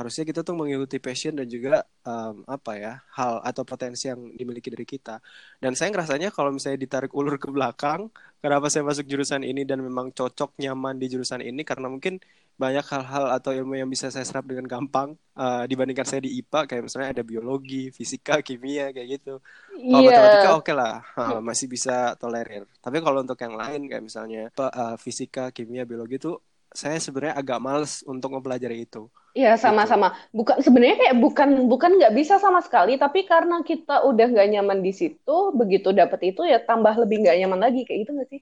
harusnya 0.00 0.24
kita 0.24 0.40
tuh 0.40 0.56
mengikuti 0.56 0.96
passion 0.96 1.36
dan 1.36 1.44
juga 1.44 1.84
um, 2.08 2.40
apa 2.48 2.72
ya 2.80 2.92
hal 3.12 3.44
atau 3.44 3.62
potensi 3.68 4.08
yang 4.08 4.32
dimiliki 4.32 4.72
dari 4.72 4.88
kita. 4.88 5.20
Dan 5.60 5.76
saya 5.76 5.92
ngerasanya 5.92 6.32
kalau 6.32 6.50
misalnya 6.56 6.80
ditarik 6.80 7.12
ulur 7.12 7.36
ke 7.36 7.52
belakang 7.52 8.08
kenapa 8.40 8.72
saya 8.72 8.82
masuk 8.88 9.04
jurusan 9.04 9.44
ini 9.44 9.68
dan 9.68 9.84
memang 9.84 10.08
cocok 10.16 10.56
nyaman 10.56 10.96
di 10.96 11.06
jurusan 11.12 11.44
ini 11.44 11.60
karena 11.68 11.92
mungkin 11.92 12.16
banyak 12.56 12.84
hal-hal 12.92 13.32
atau 13.32 13.56
ilmu 13.56 13.72
yang 13.80 13.88
bisa 13.88 14.12
saya 14.12 14.24
serap 14.24 14.44
dengan 14.44 14.68
gampang 14.68 15.16
uh, 15.36 15.64
dibandingkan 15.64 16.04
saya 16.04 16.20
di 16.24 16.36
IPA 16.44 16.60
kayak 16.68 16.82
misalnya 16.84 17.08
ada 17.16 17.22
biologi 17.24 17.88
fisika 17.88 18.44
kimia 18.44 18.92
kayak 18.92 19.08
gitu. 19.20 19.34
Kalau 19.72 20.00
Iya. 20.04 20.08
matematika 20.12 20.48
oke 20.60 20.72
lah. 20.76 20.94
Uh, 21.16 21.40
masih 21.40 21.66
bisa 21.72 22.16
tolerir. 22.20 22.68
Tapi 22.84 23.00
kalau 23.00 23.24
untuk 23.24 23.40
yang 23.40 23.56
lain 23.56 23.88
kayak 23.88 24.04
misalnya 24.04 24.52
uh, 24.60 24.96
fisika 25.00 25.48
kimia 25.56 25.88
biologi 25.88 26.20
itu 26.20 26.36
saya 26.70 27.00
sebenarnya 27.00 27.34
agak 27.40 27.58
males 27.64 28.04
untuk 28.06 28.30
mempelajari 28.36 28.84
itu 28.86 29.08
Iya 29.30 29.54
gitu 29.54 29.62
sama-sama. 29.62 30.14
Bukan 30.34 30.58
sebenarnya 30.58 30.96
kayak 30.98 31.16
bukan 31.22 31.48
bukan 31.70 31.90
nggak 32.02 32.14
bisa 32.18 32.42
sama 32.42 32.58
sekali, 32.66 32.98
tapi 32.98 33.22
karena 33.24 33.62
kita 33.62 34.02
udah 34.02 34.26
nggak 34.26 34.48
nyaman 34.58 34.82
di 34.82 34.90
situ, 34.90 35.36
begitu 35.54 35.94
dapet 35.94 36.34
itu 36.34 36.42
ya 36.42 36.58
tambah 36.58 36.94
lebih 36.98 37.22
nggak 37.22 37.36
nyaman 37.46 37.60
lagi 37.70 37.86
kayak 37.86 38.06
gitu 38.06 38.12
nggak 38.18 38.28
sih? 38.30 38.40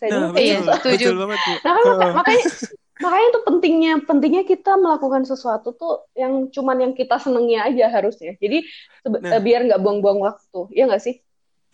Saya 0.00 0.08
Nah, 0.08 0.16
dulu 0.16 0.30
kayak 0.32 0.44
Iya, 0.44 0.56
betul, 0.58 0.72
setuju. 0.74 1.04
betul 1.04 1.16
banget, 1.20 1.40
Bu. 1.44 1.52
Nah, 1.52 1.60
kan 1.60 1.82
maka- 1.84 1.92
Heeh. 1.92 2.12
makanya 2.16 2.44
makanya 2.94 3.28
tuh 3.34 3.42
pentingnya 3.44 3.92
pentingnya 4.06 4.44
kita 4.46 4.72
melakukan 4.80 5.22
sesuatu 5.28 5.68
tuh 5.76 5.94
yang 6.16 6.32
cuman 6.48 6.76
yang 6.88 6.92
kita 6.96 7.16
senengnya 7.20 7.68
aja 7.68 7.86
harusnya. 7.92 8.32
Jadi 8.40 8.64
Nah. 9.04 9.40
biar 9.44 9.60
nggak 9.68 9.80
buang-buang 9.82 10.24
waktu, 10.24 10.60
ya 10.72 10.88
nggak 10.88 11.02
sih? 11.04 11.20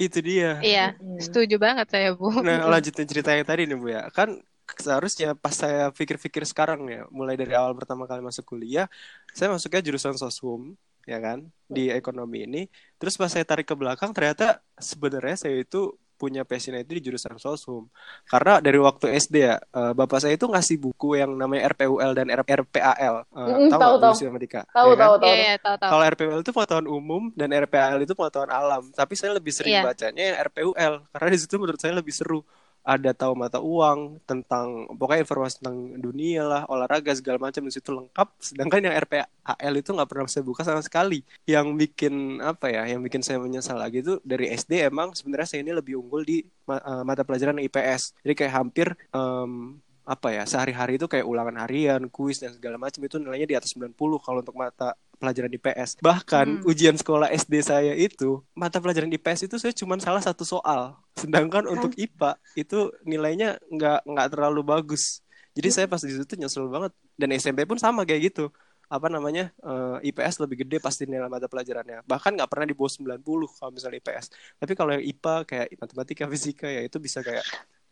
Itu 0.00 0.25
dia. 0.25 0.59
Iya, 0.64 0.97
setuju 1.21 1.61
banget 1.61 1.92
saya, 1.92 2.16
Bu. 2.16 2.33
Nah, 2.40 2.66
lanjutin 2.66 3.04
cerita 3.04 3.37
yang 3.37 3.45
tadi 3.45 3.69
nih, 3.69 3.76
Bu 3.76 3.92
ya. 3.92 4.09
Kan 4.11 4.40
seharusnya 4.79 5.35
pas 5.35 5.55
saya 5.57 5.91
pikir-pikir 5.91 6.47
sekarang 6.47 6.81
ya, 6.87 7.03
mulai 7.11 7.35
dari 7.35 7.53
awal 7.57 7.75
pertama 7.75 8.07
kali 8.07 8.21
masuk 8.23 8.45
kuliah, 8.55 8.87
saya 9.35 9.50
masuknya 9.50 9.81
jurusan 9.83 10.15
sosum, 10.15 10.77
ya 11.09 11.19
kan, 11.19 11.49
di 11.67 11.91
ekonomi 11.91 12.47
ini. 12.47 12.62
Terus 13.00 13.17
pas 13.19 13.31
saya 13.33 13.43
tarik 13.43 13.67
ke 13.67 13.75
belakang, 13.75 14.15
ternyata 14.15 14.61
sebenarnya 14.79 15.37
saya 15.41 15.57
itu 15.65 15.97
punya 16.21 16.45
passion 16.45 16.77
itu 16.77 16.93
di 17.00 17.03
jurusan 17.09 17.41
sosum. 17.41 17.89
Karena 18.29 18.61
dari 18.61 18.77
waktu 18.77 19.09
SD 19.17 19.41
ya, 19.41 19.57
eh, 19.57 19.93
bapak 19.97 20.21
saya 20.21 20.37
itu 20.37 20.45
ngasih 20.45 20.77
buku 20.77 21.17
yang 21.17 21.33
namanya 21.33 21.73
RPUL 21.73 22.12
dan 22.12 22.29
R- 22.29 22.45
RPAL. 22.45 23.25
Eh, 23.25 23.73
tahu 23.73 23.81
tahu, 23.81 23.95
tahu. 23.97 24.12
Lucy 24.12 24.25
sama 24.29 24.37
Dika? 24.37 24.69
Tahu 24.69 24.93
Ya 24.93 24.97
kan? 25.00 25.07
tahu 25.09 25.15
Iya, 25.17 25.25
tahu. 25.25 25.33
iya, 25.41 25.55
tahu. 25.57 25.77
Kalau 25.81 26.05
RPUL 26.05 26.41
itu 26.45 26.53
pengetahuan 26.53 26.89
umum 26.93 27.23
dan 27.33 27.49
RPAL 27.57 28.05
itu 28.05 28.12
pengetahuan 28.12 28.53
alam. 28.53 28.83
Tapi 28.93 29.17
saya 29.17 29.33
lebih 29.33 29.49
sering 29.57 29.81
Iya. 29.81 29.83
bacanya 29.89 30.23
yang 30.29 30.37
RPUL 30.45 30.95
karena 31.09 31.29
di 31.33 31.39
situ 31.41 31.55
menurut 31.57 31.81
saya 31.81 31.97
lebih 31.97 32.12
seru. 32.12 32.45
Ada 32.81 33.13
tahu 33.13 33.33
mata 33.37 33.59
uang 33.61 34.25
tentang 34.25 34.89
pokoknya 34.97 35.23
informasi 35.29 35.61
tentang 35.61 35.77
dunia 36.01 36.43
lah, 36.43 36.63
olahraga 36.67 37.13
segala 37.13 37.37
macam 37.37 37.63
di 37.65 37.73
situ 37.73 37.93
lengkap. 37.93 38.29
Sedangkan 38.41 38.81
yang 38.89 38.95
RPAL 38.97 39.73
itu 39.77 39.91
nggak 39.93 40.09
pernah 40.09 40.27
saya 40.27 40.45
buka 40.45 40.63
sama 40.65 40.81
sekali. 40.81 41.21
Yang 41.45 41.67
bikin 41.77 42.15
apa 42.41 42.73
ya? 42.73 42.89
Yang 42.89 43.01
bikin 43.11 43.23
saya 43.25 43.39
menyesal 43.39 43.77
lagi 43.77 44.01
itu 44.01 44.17
dari 44.25 44.49
SD 44.53 44.89
emang 44.89 45.13
sebenarnya 45.13 45.49
saya 45.49 45.61
ini 45.61 45.73
lebih 45.77 46.01
unggul 46.01 46.25
di 46.25 46.41
eh, 46.45 47.03
mata 47.05 47.23
pelajaran 47.23 47.61
IPS. 47.61 48.21
Jadi 48.25 48.35
kayak 48.35 48.55
hampir 48.57 48.87
em, 49.13 49.77
apa 50.11 50.29
ya 50.35 50.43
sehari-hari 50.43 50.99
itu 50.99 51.07
kayak 51.07 51.23
ulangan 51.23 51.63
harian, 51.63 52.11
kuis 52.11 52.43
dan 52.43 52.51
segala 52.51 52.81
macam 52.81 52.99
itu 53.05 53.17
nilainya 53.23 53.47
di 53.47 53.57
atas 53.57 53.71
90 53.79 53.95
kalau 54.19 54.41
untuk 54.43 54.57
mata 54.59 54.99
pelajaran 55.21 55.53
IPS. 55.53 56.00
Bahkan 56.00 56.65
Hmm. 56.65 56.71
ujian 56.71 56.97
sekolah 56.97 57.29
SD 57.29 57.61
saya 57.61 57.93
itu 57.93 58.41
mata 58.57 58.81
pelajaran 58.81 59.12
IPS 59.12 59.47
itu 59.47 59.61
saya 59.61 59.77
cuma 59.77 60.00
salah 60.00 60.25
satu 60.25 60.43
soal. 60.43 60.97
Sedangkan 61.15 61.69
untuk 61.69 61.93
IPA 61.95 62.41
itu 62.57 62.89
nilainya 63.05 63.61
nggak 63.69 64.09
nggak 64.09 64.29
terlalu 64.33 64.65
bagus. 64.65 65.21
Jadi 65.53 65.69
saya 65.69 65.87
pas 65.87 66.00
di 66.00 66.17
situ 66.17 66.35
nyesel 66.41 66.67
banget. 66.67 66.97
Dan 67.21 67.37
SMP 67.37 67.69
pun 67.69 67.77
sama 67.77 68.09
kayak 68.09 68.33
gitu. 68.33 68.49
Apa 68.91 69.07
namanya 69.07 69.53
eh, 69.61 70.09
IPS 70.11 70.41
lebih 70.43 70.65
gede 70.67 70.81
pasti 70.81 71.05
nilai 71.05 71.29
mata 71.29 71.47
pelajarannya. 71.47 72.03
Bahkan 72.09 72.41
nggak 72.41 72.50
pernah 72.50 72.67
di 72.67 72.75
bawah 72.75 72.91
90 72.91 73.47
kalau 73.53 73.71
misalnya 73.71 74.00
IPS. 74.00 74.27
Tapi 74.57 74.73
kalau 74.73 74.97
yang 74.97 75.05
IPA 75.05 75.35
kayak 75.45 75.67
matematika, 75.79 76.25
fisika 76.33 76.67
ya 76.67 76.81
itu 76.83 76.97
bisa 76.97 77.21
kayak 77.21 77.45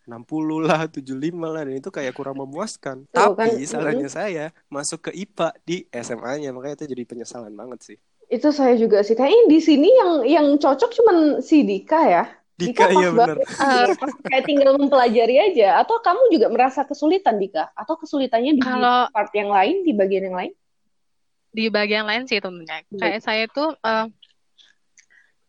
60 0.08 0.64
lah, 0.64 0.88
75 0.88 1.12
lah 1.52 1.62
dan 1.68 1.76
itu 1.76 1.92
kayak 1.92 2.16
kurang 2.16 2.40
memuaskan. 2.40 3.04
Tuh, 3.12 3.36
kan. 3.36 3.52
Tapi 3.52 3.68
salahnya 3.68 4.08
saya 4.08 4.56
masuk 4.72 5.06
ke 5.06 5.10
IPA 5.12 5.48
di 5.68 5.76
SMA-nya, 5.92 6.50
makanya 6.56 6.80
itu 6.80 6.96
jadi 6.96 7.04
penyesalan 7.04 7.52
banget 7.52 7.78
sih. 7.84 7.96
Itu 8.32 8.48
saya 8.48 8.72
juga 8.80 9.04
sih. 9.04 9.12
Kayaknya 9.12 9.44
di 9.52 9.58
sini 9.60 9.88
yang 9.92 10.10
yang 10.24 10.46
cocok 10.56 10.90
cuman 10.96 11.16
si 11.44 11.64
Dika 11.64 12.00
ya. 12.08 12.24
Dika 12.58 12.88
pas 12.88 12.96
iya 12.96 13.08
benar. 13.14 13.36
banget 13.38 13.48
sih. 13.54 13.96
Pas 14.00 14.12
kayak 14.26 14.44
tinggal 14.48 14.72
mempelajari 14.80 15.36
aja. 15.52 15.78
Atau 15.78 16.00
kamu 16.02 16.32
juga 16.32 16.46
merasa 16.50 16.82
kesulitan 16.82 17.36
Dika? 17.38 17.70
Atau 17.76 18.00
kesulitannya 18.00 18.58
di 18.58 18.64
Kalau- 18.64 19.12
part 19.12 19.30
yang 19.36 19.52
lain, 19.52 19.86
di 19.86 19.92
bagian 19.94 20.32
yang 20.32 20.36
lain? 20.36 20.52
Di 21.54 21.70
bagian 21.70 22.04
lain 22.04 22.26
sih 22.26 22.40
tentunya. 22.42 22.82
Hmm. 22.88 22.98
Kayak 23.00 23.20
saya 23.24 23.44
tuh 23.48 23.72
eh, 23.78 24.06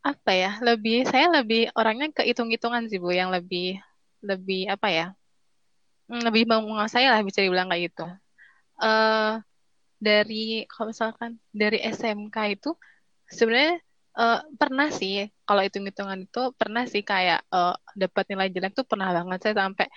apa 0.05 0.31
ya? 0.31 0.51
Lebih 0.63 1.03
saya 1.09 1.27
lebih 1.33 1.67
orangnya 1.75 2.13
kehitung-hitungan 2.13 2.87
sih, 2.87 3.01
Bu, 3.01 3.11
yang 3.11 3.33
lebih 3.33 3.81
lebih 4.23 4.69
apa 4.69 4.87
ya? 4.91 5.05
Hmm, 6.09 6.21
Lebih 6.25 6.49
menguasai 6.49 7.05
lah 7.05 7.21
bisa 7.21 7.39
dibilang 7.43 7.69
kayak 7.69 7.93
gitu. 7.93 8.05
eh 8.79 9.33
dari 9.99 10.63
kalau 10.71 10.95
misalkan 10.95 11.35
dari 11.51 11.83
SMK 11.83 12.37
itu 12.55 12.71
sebenarnya 13.27 13.83
eh, 14.19 14.39
pernah 14.55 14.87
sih 14.89 15.27
kalau 15.43 15.61
hitung-hitungan 15.61 16.23
itu 16.23 16.41
pernah 16.55 16.83
sih 16.87 17.03
kayak 17.03 17.43
eh, 17.51 17.75
dapat 17.99 18.23
nilai 18.31 18.47
jelek 18.49 18.73
tuh 18.79 18.87
pernah 18.87 19.11
banget 19.11 19.39
saya 19.43 19.55
sampai 19.67 19.87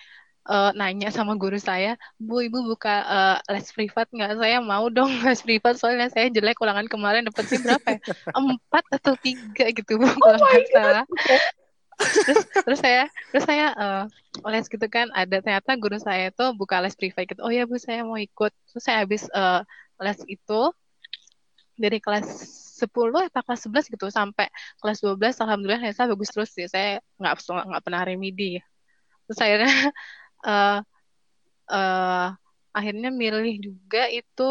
eh, 0.50 0.70
nanya 0.74 1.08
sama 1.14 1.38
guru 1.38 1.54
saya, 1.62 1.94
Bu, 2.18 2.42
Ibu 2.42 2.66
buka 2.74 2.94
eh, 3.06 3.36
les 3.54 3.68
privat 3.70 4.10
nggak? 4.10 4.42
Saya 4.42 4.58
mau 4.58 4.90
dong 4.90 5.10
les 5.26 5.40
privat 5.40 5.78
soalnya 5.78 6.10
saya 6.10 6.26
jelek 6.34 6.58
ulangan 6.58 6.90
kemarin 6.90 7.22
dapetnya 7.30 7.58
berapa 7.62 7.88
ya? 7.94 8.00
Empat 8.38 8.84
atau 8.90 9.14
tiga 9.22 9.70
gitu 9.70 10.02
Bu, 10.02 10.06
kalau 10.18 10.38
nggak 10.42 10.66
salah. 10.74 11.04
Terus, 11.98 12.44
terus 12.64 12.80
saya 12.80 13.02
terus 13.30 13.44
saya 13.44 13.66
eh, 13.76 14.04
les 14.48 14.66
gitu 14.66 14.86
kan 14.88 15.06
ada 15.12 15.36
ternyata 15.44 15.76
guru 15.76 15.96
saya 16.00 16.32
itu 16.32 16.44
buka 16.56 16.80
les 16.80 16.96
privat 16.96 17.28
gitu. 17.28 17.40
Oh 17.44 17.52
ya 17.52 17.68
Bu, 17.68 17.76
saya 17.76 18.02
mau 18.06 18.18
ikut. 18.18 18.52
Terus 18.72 18.82
saya 18.84 19.04
habis 19.04 19.28
eh, 19.28 19.60
les 20.02 20.18
itu 20.28 20.60
dari 21.76 21.98
kelas 21.98 22.26
10 22.82 23.28
atau 23.30 23.40
kelas 23.46 23.60
11 23.68 23.86
gitu 23.92 24.06
sampai 24.10 24.50
kelas 24.82 24.98
12 25.04 25.38
alhamdulillah 25.42 25.82
saya 25.94 26.08
bagus 26.10 26.30
terus 26.32 26.50
sih. 26.52 26.66
Saya 26.66 26.98
nggak 27.20 27.34
nggak 27.44 27.82
pernah 27.84 28.02
remedi. 28.06 28.58
Terus 29.28 29.38
akhirnya 29.38 29.70
eh 30.48 30.78
eh, 31.72 32.26
akhirnya 32.72 33.10
milih 33.12 33.54
juga 33.60 34.08
itu 34.08 34.48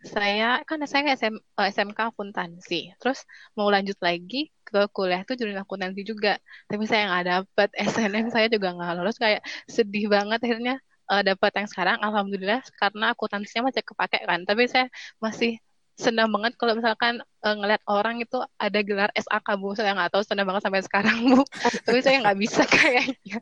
saya 0.00 0.64
kan 0.68 0.80
saya 0.88 1.12
SM, 1.18 1.34
eh, 1.60 1.68
SMK 1.74 1.98
akuntansi. 2.10 2.74
Terus 3.00 3.18
mau 3.56 3.68
lanjut 3.74 3.98
lagi 4.00 4.36
ke 4.64 4.78
kuliah 4.96 5.20
tuh 5.28 5.34
jurusan 5.38 5.60
akuntansi 5.64 6.00
juga. 6.10 6.40
Tapi 6.70 6.84
saya 6.88 7.02
nggak 7.08 7.24
dapet 7.30 7.68
SNM 7.92 8.26
saya 8.34 8.46
juga 8.48 8.68
nggak 8.76 8.90
lolos 8.96 9.16
kayak 9.20 9.40
sedih 9.68 10.04
banget 10.14 10.38
akhirnya 10.44 10.74
eh, 11.10 11.22
dapat 11.28 11.50
yang 11.58 11.68
sekarang 11.72 11.96
alhamdulillah 12.00 12.60
karena 12.80 13.04
akuntansinya 13.12 13.62
masih 13.68 13.82
kepake 13.84 14.18
kan. 14.28 14.40
Tapi 14.48 14.62
saya 14.72 14.86
masih 15.24 15.50
senang 15.96 16.28
banget 16.30 16.54
kalau 16.56 16.78
misalkan 16.78 17.22
eh, 17.22 17.54
ngeliat 17.56 17.82
orang 17.88 18.22
itu 18.22 18.38
ada 18.58 18.78
gelar 18.84 19.10
SAK 19.14 19.48
Bu. 19.58 19.74
Saya 19.74 19.96
nggak 19.96 20.12
tahu 20.14 20.22
senang 20.24 20.46
banget 20.48 20.62
sampai 20.66 20.82
sekarang 20.82 21.16
Bu. 21.30 21.42
Tapi 21.86 21.98
saya 22.04 22.22
nggak 22.22 22.38
bisa 22.38 22.62
kayaknya. 22.66 23.40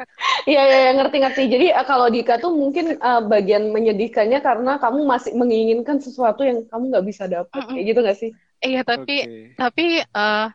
Iya, 0.48 0.62
iya, 0.64 0.78
iya, 0.88 0.92
ngerti-ngerti. 0.96 1.42
Jadi 1.50 1.66
eh, 1.74 1.86
kalau 1.86 2.06
Dika 2.08 2.38
tuh 2.40 2.52
mungkin 2.54 2.96
eh, 2.98 3.20
bagian 3.26 3.70
menyedihkannya 3.70 4.38
karena 4.40 4.78
kamu 4.80 5.00
masih 5.04 5.32
menginginkan 5.34 5.98
sesuatu 5.98 6.46
yang 6.46 6.64
kamu 6.70 6.94
nggak 6.94 7.06
bisa 7.06 7.24
dapat. 7.26 7.62
Mm-mm. 7.64 7.74
Kayak 7.74 7.86
gitu 7.86 8.00
nggak 8.04 8.18
sih? 8.18 8.30
Iya 8.58 8.82
tapi 8.82 9.16
Oke. 9.22 9.54
tapi 9.54 9.84
eh, 10.02 10.46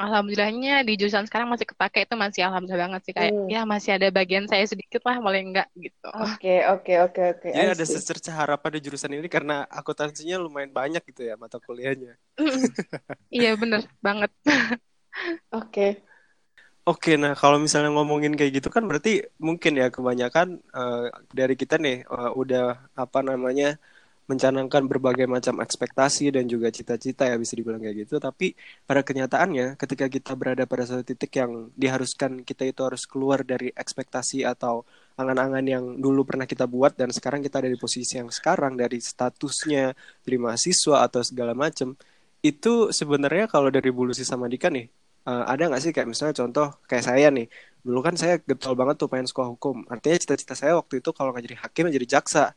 alhamdulillahnya 0.00 0.72
di 0.88 0.92
jurusan 0.96 1.24
sekarang 1.28 1.48
masih 1.52 1.68
kepake 1.68 2.08
itu 2.08 2.14
masih 2.16 2.40
alhamdulillah 2.48 2.88
banget 2.88 3.00
sih 3.06 3.14
kayak 3.16 3.32
Hmm. 3.32 3.52
ya 3.52 3.60
masih 3.68 3.90
ada 3.96 4.06
bagian 4.08 4.44
saya 4.48 4.64
sedikit 4.64 5.00
lah 5.04 5.16
paling 5.20 5.52
enggak 5.52 5.68
gitu. 5.76 6.08
Oke, 6.10 6.64
oke, 6.72 6.92
oke, 7.06 7.20
oke. 7.36 7.48
Jadi 7.52 7.60
I 7.60 7.72
ada 7.76 7.84
secerca 7.84 8.30
harapan 8.32 8.70
di 8.76 8.80
jurusan 8.88 9.12
ini 9.14 9.28
karena 9.28 9.68
akuntansinya 9.68 10.36
lumayan 10.40 10.72
banyak 10.72 11.02
gitu 11.12 11.28
ya 11.28 11.34
mata 11.36 11.60
kuliahnya. 11.60 12.16
Iya 13.30 13.50
bener 13.60 13.82
banget. 14.02 14.30
Oke. 15.52 15.86
Oke, 16.88 17.10
nah 17.20 17.32
kalau 17.36 17.60
misalnya 17.60 17.90
ngomongin 17.94 18.32
kayak 18.34 18.52
gitu 18.58 18.68
kan 18.74 18.82
berarti 18.88 19.10
mungkin 19.38 19.72
ya 19.78 19.86
kebanyakan 19.94 20.48
eh, 20.74 21.06
dari 21.38 21.54
kita 21.54 21.74
nih 21.84 22.02
eh, 22.08 22.30
udah 22.40 22.62
apa 22.96 23.18
namanya 23.20 23.76
mencanangkan 24.30 24.86
berbagai 24.86 25.26
macam 25.26 25.58
ekspektasi 25.58 26.30
dan 26.30 26.46
juga 26.46 26.70
cita-cita 26.70 27.26
ya 27.26 27.34
bisa 27.34 27.58
dibilang 27.58 27.82
kayak 27.82 28.06
gitu. 28.06 28.22
Tapi 28.22 28.54
pada 28.86 29.02
kenyataannya 29.02 29.74
ketika 29.74 30.06
kita 30.06 30.38
berada 30.38 30.62
pada 30.70 30.86
satu 30.86 31.02
titik 31.02 31.34
yang 31.34 31.74
diharuskan 31.74 32.46
kita 32.46 32.70
itu 32.70 32.86
harus 32.86 33.02
keluar 33.10 33.42
dari 33.42 33.74
ekspektasi 33.74 34.46
atau 34.46 34.86
angan-angan 35.18 35.64
yang 35.66 35.84
dulu 35.98 36.22
pernah 36.22 36.46
kita 36.46 36.70
buat 36.70 36.94
dan 36.94 37.10
sekarang 37.10 37.42
kita 37.42 37.58
ada 37.58 37.68
di 37.68 37.76
posisi 37.76 38.22
yang 38.22 38.30
sekarang 38.30 38.78
dari 38.78 39.02
statusnya 39.02 39.92
dari 40.22 40.36
mahasiswa 40.38 41.02
atau 41.02 41.20
segala 41.26 41.52
macam 41.52 41.98
itu 42.40 42.88
sebenarnya 42.94 43.50
kalau 43.50 43.68
dari 43.68 43.92
Bulusi 43.92 44.24
sama 44.24 44.48
Dika 44.48 44.72
nih 44.72 44.88
uh, 45.28 45.44
ada 45.44 45.68
nggak 45.68 45.82
sih 45.82 45.92
kayak 45.92 46.08
misalnya 46.08 46.34
contoh 46.40 46.72
kayak 46.88 47.04
saya 47.04 47.28
nih 47.28 47.46
dulu 47.84 48.00
kan 48.00 48.14
saya 48.16 48.40
getol 48.40 48.76
banget 48.76 48.96
tuh 49.00 49.08
pengen 49.08 49.24
sekolah 49.24 49.48
hukum. 49.56 49.88
Artinya 49.88 50.20
cita-cita 50.20 50.52
saya 50.52 50.76
waktu 50.76 51.00
itu 51.00 51.10
kalau 51.16 51.32
nggak 51.32 51.44
jadi 51.48 51.56
hakim 51.64 51.84
jadi 51.88 52.06
jaksa 52.20 52.52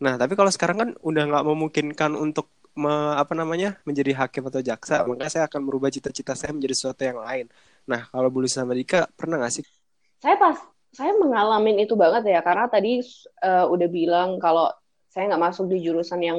nah 0.00 0.16
tapi 0.16 0.32
kalau 0.32 0.48
sekarang 0.48 0.76
kan 0.80 0.90
udah 1.04 1.22
nggak 1.28 1.44
memungkinkan 1.44 2.16
untuk 2.16 2.48
me, 2.76 2.92
apa 3.18 3.32
namanya 3.34 3.78
menjadi 3.84 4.16
hakim 4.24 4.46
atau 4.46 4.62
jaksa 4.62 5.02
maka 5.06 5.28
saya 5.28 5.44
akan 5.46 5.60
merubah 5.66 5.90
cita-cita 5.90 6.32
saya 6.32 6.54
menjadi 6.54 6.74
sesuatu 6.76 7.02
yang 7.02 7.20
lain. 7.20 7.46
Nah 7.84 8.06
kalau 8.08 8.30
Bulusi 8.30 8.56
sama 8.56 8.76
Dika 8.76 9.10
pernah 9.14 9.40
nggak 9.42 9.54
sih? 9.54 9.64
Saya 10.20 10.36
pas 10.38 10.56
saya 10.90 11.14
mengalami 11.14 11.78
itu 11.82 11.94
banget 11.94 12.26
ya 12.26 12.40
karena 12.42 12.66
tadi 12.66 12.98
uh, 13.46 13.66
udah 13.70 13.88
bilang 13.90 14.42
kalau 14.42 14.70
saya 15.10 15.30
nggak 15.30 15.42
masuk 15.50 15.70
di 15.70 15.82
jurusan 15.82 16.20
yang 16.22 16.38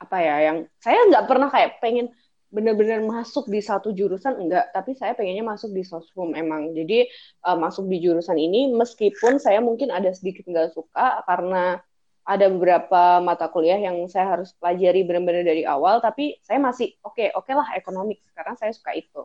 apa 0.00 0.16
ya 0.18 0.36
yang 0.50 0.56
saya 0.80 0.98
nggak 1.12 1.26
pernah 1.28 1.48
kayak 1.52 1.78
pengen 1.82 2.08
benar-benar 2.50 2.98
masuk 3.06 3.46
di 3.46 3.62
satu 3.62 3.94
jurusan 3.94 4.34
enggak 4.34 4.74
tapi 4.74 4.98
saya 4.98 5.14
pengennya 5.14 5.46
masuk 5.46 5.70
di 5.70 5.86
sosum 5.86 6.34
emang. 6.34 6.74
Jadi 6.74 7.06
uh, 7.46 7.58
masuk 7.58 7.86
di 7.86 8.02
jurusan 8.02 8.38
ini 8.38 8.70
meskipun 8.74 9.38
saya 9.38 9.62
mungkin 9.62 9.94
ada 9.94 10.10
sedikit 10.10 10.46
nggak 10.46 10.74
suka 10.74 11.22
karena 11.26 11.78
ada 12.24 12.46
beberapa 12.52 13.18
mata 13.24 13.48
kuliah 13.48 13.80
yang 13.80 13.96
saya 14.06 14.38
harus 14.38 14.52
pelajari 14.60 15.02
benar-benar 15.02 15.42
dari 15.42 15.64
awal 15.64 15.98
tapi 15.98 16.36
saya 16.44 16.60
masih 16.60 16.94
oke 17.00 17.16
okay, 17.16 17.28
oke 17.32 17.48
okay 17.48 17.54
lah 17.56 17.68
ekonomik 17.74 18.20
sekarang 18.30 18.54
saya 18.60 18.72
suka 18.76 18.92
itu. 18.94 19.24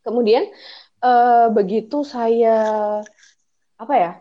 Kemudian 0.00 0.48
uh, 1.04 1.48
begitu 1.52 2.04
saya 2.04 2.56
apa 3.80 3.94
ya 3.96 4.12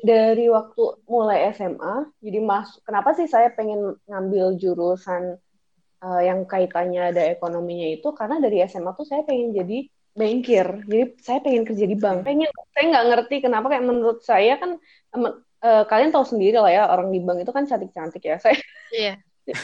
dari 0.00 0.48
waktu 0.48 1.04
mulai 1.04 1.52
SMA 1.52 2.08
jadi 2.24 2.40
masuk 2.40 2.80
kenapa 2.80 3.12
sih 3.12 3.28
saya 3.28 3.52
pengen 3.52 4.00
ngambil 4.08 4.56
jurusan 4.56 5.36
uh, 6.00 6.22
yang 6.24 6.48
kaitannya 6.48 7.12
ada 7.12 7.22
ekonominya 7.28 7.88
itu? 7.92 8.08
Karena 8.16 8.40
dari 8.40 8.64
SMA 8.64 8.96
tuh 8.96 9.04
saya 9.04 9.22
pengen 9.28 9.52
jadi 9.52 9.88
bankir. 10.16 10.66
Jadi 10.88 11.04
saya 11.20 11.38
pengen 11.44 11.68
kerja 11.68 11.84
di 11.84 11.96
bank. 11.96 12.24
Pengen 12.24 12.48
saya 12.72 12.84
nggak 12.88 13.06
ngerti 13.12 13.36
kenapa 13.44 13.66
kayak 13.68 13.84
menurut 13.84 14.24
saya 14.24 14.56
kan 14.56 14.80
uh, 15.62 15.82
kalian 15.88 16.12
tahu 16.12 16.24
sendiri 16.26 16.58
lah 16.58 16.72
ya 16.72 16.82
orang 16.90 17.08
di 17.14 17.20
bank 17.22 17.44
itu 17.44 17.52
kan 17.52 17.64
cantik 17.64 17.92
cantik 17.94 18.22
ya. 18.24 18.36
Saya 18.44 18.58
iya. 18.92 19.14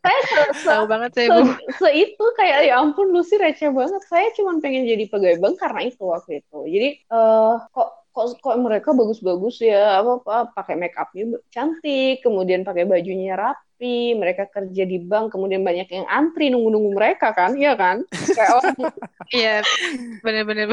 saya 0.00 0.20
se, 0.56 0.64
tahu 0.64 0.88
banget 0.88 1.12
saya 1.12 1.36
bu. 1.36 1.52
se, 1.52 1.88
itu 1.92 2.24
kayak 2.32 2.64
ya 2.64 2.80
ampun 2.80 3.12
lu 3.12 3.20
sih 3.20 3.36
receh 3.36 3.68
banget. 3.68 4.00
Saya 4.08 4.32
cuma 4.32 4.56
pengen 4.56 4.88
jadi 4.88 5.04
pegawai 5.04 5.36
bank 5.36 5.60
karena 5.60 5.84
itu 5.84 6.00
waktu 6.00 6.40
itu. 6.40 6.58
Jadi 6.64 6.88
uh, 7.12 7.60
kok 7.76 8.02
kok 8.12 8.40
kok 8.44 8.56
mereka 8.60 8.92
bagus-bagus 8.92 9.60
ya 9.64 10.00
apa 10.04 10.20
apa 10.20 10.36
pakai 10.52 10.76
make 10.76 10.96
upnya 10.96 11.40
cantik 11.48 12.20
kemudian 12.20 12.60
pakai 12.60 12.84
bajunya 12.84 13.36
rapi 13.36 14.12
mereka 14.16 14.44
kerja 14.52 14.84
di 14.84 15.00
bank 15.00 15.32
kemudian 15.32 15.64
banyak 15.64 15.88
yang 15.88 16.04
antri 16.12 16.52
nunggu-nunggu 16.52 16.92
mereka 16.92 17.32
kan 17.32 17.56
iya 17.56 17.72
kan? 17.76 18.04
Kayak 18.12 18.52
orang 18.64 18.76
iya 19.40 19.56
benar-benar 20.20 20.68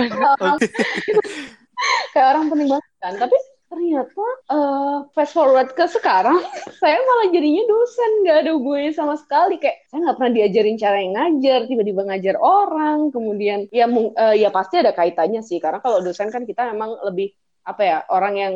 kayak 2.11 2.27
orang 2.35 2.43
penting 2.51 2.67
banget 2.71 2.87
kan. 2.99 3.13
Tapi 3.19 3.37
ternyata 3.69 4.25
uh, 4.49 4.97
fast 5.13 5.37
forward 5.37 5.69
ke 5.77 5.85
sekarang 5.85 6.41
saya 6.81 6.97
malah 6.97 7.29
jadinya 7.29 7.63
dosen. 7.69 8.11
Nggak 8.25 8.37
ada 8.43 8.53
gue 8.57 8.81
sama 8.91 9.15
sekali. 9.15 9.61
Kayak 9.61 9.85
saya 9.87 9.99
nggak 10.09 10.17
pernah 10.17 10.33
diajarin 10.33 10.77
cara 10.81 10.97
yang 10.97 11.13
ngajar. 11.15 11.59
Tiba-tiba 11.69 12.01
ngajar 12.09 12.35
orang. 12.41 13.13
Kemudian 13.13 13.69
ya 13.69 13.85
uh, 13.87 14.35
ya 14.35 14.49
pasti 14.49 14.81
ada 14.81 14.91
kaitannya 14.91 15.45
sih. 15.45 15.61
Karena 15.61 15.79
kalau 15.79 16.01
dosen 16.01 16.33
kan 16.33 16.43
kita 16.43 16.73
memang 16.73 16.97
lebih 17.05 17.31
apa 17.63 17.81
ya 17.85 17.97
orang 18.09 18.35
yang 18.35 18.55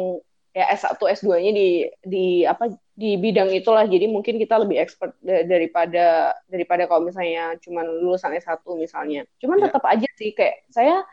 ya 0.54 0.70
S1 0.70 1.02
S2-nya 1.02 1.52
di 1.54 1.70
di 2.06 2.26
apa 2.46 2.74
di 2.94 3.18
bidang 3.18 3.54
itulah. 3.54 3.86
Jadi 3.86 4.06
mungkin 4.10 4.42
kita 4.42 4.62
lebih 4.62 4.82
expert 4.82 5.14
daripada 5.24 6.38
daripada 6.50 6.90
kalau 6.90 7.06
misalnya 7.06 7.58
cuman 7.62 7.86
lulusan 8.02 8.34
S1 8.38 8.66
misalnya. 8.78 9.30
Cuman 9.38 9.62
yeah. 9.62 9.66
tetap 9.70 9.84
aja 9.86 10.10
sih. 10.18 10.34
Kayak 10.34 10.66
saya 10.74 11.06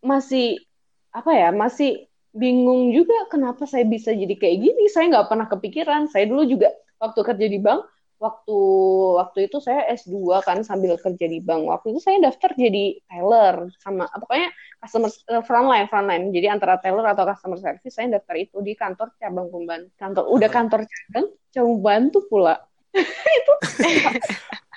masih 0.00 0.62
apa 1.10 1.30
ya 1.34 1.50
masih 1.50 2.09
bingung 2.30 2.94
juga 2.94 3.26
kenapa 3.26 3.66
saya 3.66 3.82
bisa 3.86 4.14
jadi 4.14 4.34
kayak 4.38 4.58
gini. 4.62 4.84
Saya 4.90 5.10
nggak 5.10 5.28
pernah 5.30 5.46
kepikiran. 5.50 6.10
Saya 6.10 6.30
dulu 6.30 6.46
juga 6.46 6.70
waktu 7.02 7.20
kerja 7.26 7.46
di 7.50 7.58
bank, 7.58 7.80
waktu 8.20 8.58
waktu 9.16 9.38
itu 9.48 9.58
saya 9.64 9.88
S2 9.96 10.44
kan 10.44 10.60
sambil 10.62 10.94
kerja 11.00 11.26
di 11.26 11.40
bank. 11.42 11.66
Waktu 11.66 11.96
itu 11.96 12.00
saya 12.00 12.20
daftar 12.22 12.52
jadi 12.54 13.00
teller 13.08 13.72
sama 13.80 14.06
pokoknya 14.12 14.48
customer 14.78 15.10
uh, 15.32 15.42
frontline 15.42 15.86
frontline. 15.90 16.24
Jadi 16.30 16.46
antara 16.46 16.78
teller 16.78 17.06
atau 17.08 17.24
customer 17.26 17.58
service 17.58 17.94
saya 17.94 18.20
daftar 18.20 18.36
itu 18.38 18.62
di 18.62 18.76
kantor 18.78 19.16
cabang 19.18 19.48
Pemban. 19.50 19.88
Kantor 19.98 20.24
udah 20.30 20.50
kantor 20.52 20.80
cabang, 20.86 21.26
cabang 21.50 21.76
bantu 21.82 22.18
pula. 22.30 22.54
itu 23.38 23.52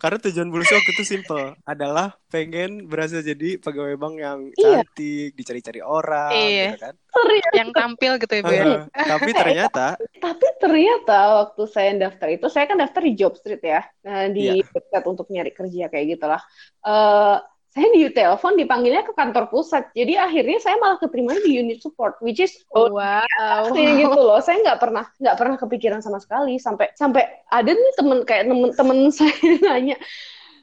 Karena 0.00 0.16
tujuan 0.16 0.48
Bulus 0.48 0.72
waktu 0.72 0.90
itu 0.96 1.04
simple, 1.04 1.60
adalah 1.68 2.16
pengen 2.32 2.88
berhasil 2.88 3.20
jadi 3.20 3.60
pegawai 3.60 4.00
bank 4.00 4.14
yang 4.16 4.38
iya. 4.56 4.80
cantik, 4.80 5.36
dicari-cari 5.36 5.84
orang, 5.84 6.32
iya. 6.32 6.72
gitu 6.72 6.80
kan? 6.80 6.94
Ternyata. 6.96 7.52
Yang 7.52 7.70
tampil 7.76 8.12
gitu 8.16 8.32
ya, 8.32 8.42
Bu 8.42 8.52
ya. 8.56 8.64
tapi 8.96 9.30
ternyata 9.36 9.86
Tapi 10.16 10.46
ternyata 10.56 11.18
waktu 11.44 11.62
saya 11.68 11.90
daftar 12.00 12.28
itu, 12.32 12.46
saya 12.48 12.64
kan 12.64 12.80
daftar 12.80 13.02
di 13.04 13.12
Job 13.12 13.36
Street 13.36 13.60
ya. 13.60 13.84
Nah, 14.08 14.32
di 14.32 14.44
iya. 14.48 14.64
website 14.64 15.04
untuk 15.04 15.28
nyari 15.28 15.52
kerja 15.52 15.92
kayak 15.92 16.06
gitulah. 16.16 16.40
Uh, 16.80 17.44
saya 17.70 17.86
di 17.94 18.10
telepon 18.10 18.58
dipanggilnya 18.58 19.06
ke 19.06 19.14
kantor 19.14 19.46
pusat. 19.46 19.94
Jadi 19.94 20.18
akhirnya 20.18 20.58
saya 20.58 20.74
malah 20.82 20.98
keterima 20.98 21.38
di 21.38 21.54
unit 21.54 21.78
support 21.78 22.18
which 22.18 22.42
is 22.42 22.66
oh, 22.74 22.90
wow. 22.90 23.62
gitu 24.02 24.18
loh. 24.18 24.42
Saya 24.42 24.58
nggak 24.58 24.78
pernah 24.82 25.06
nggak 25.06 25.36
pernah 25.38 25.54
kepikiran 25.54 26.02
sama 26.02 26.18
sekali. 26.18 26.58
Sampai 26.58 26.90
sampai 26.98 27.30
ada 27.46 27.70
nih 27.70 27.92
temen 27.94 28.18
kayak 28.26 28.50
temen 28.50 28.70
temen 28.74 28.98
saya 29.16 29.34
nanya 29.62 29.94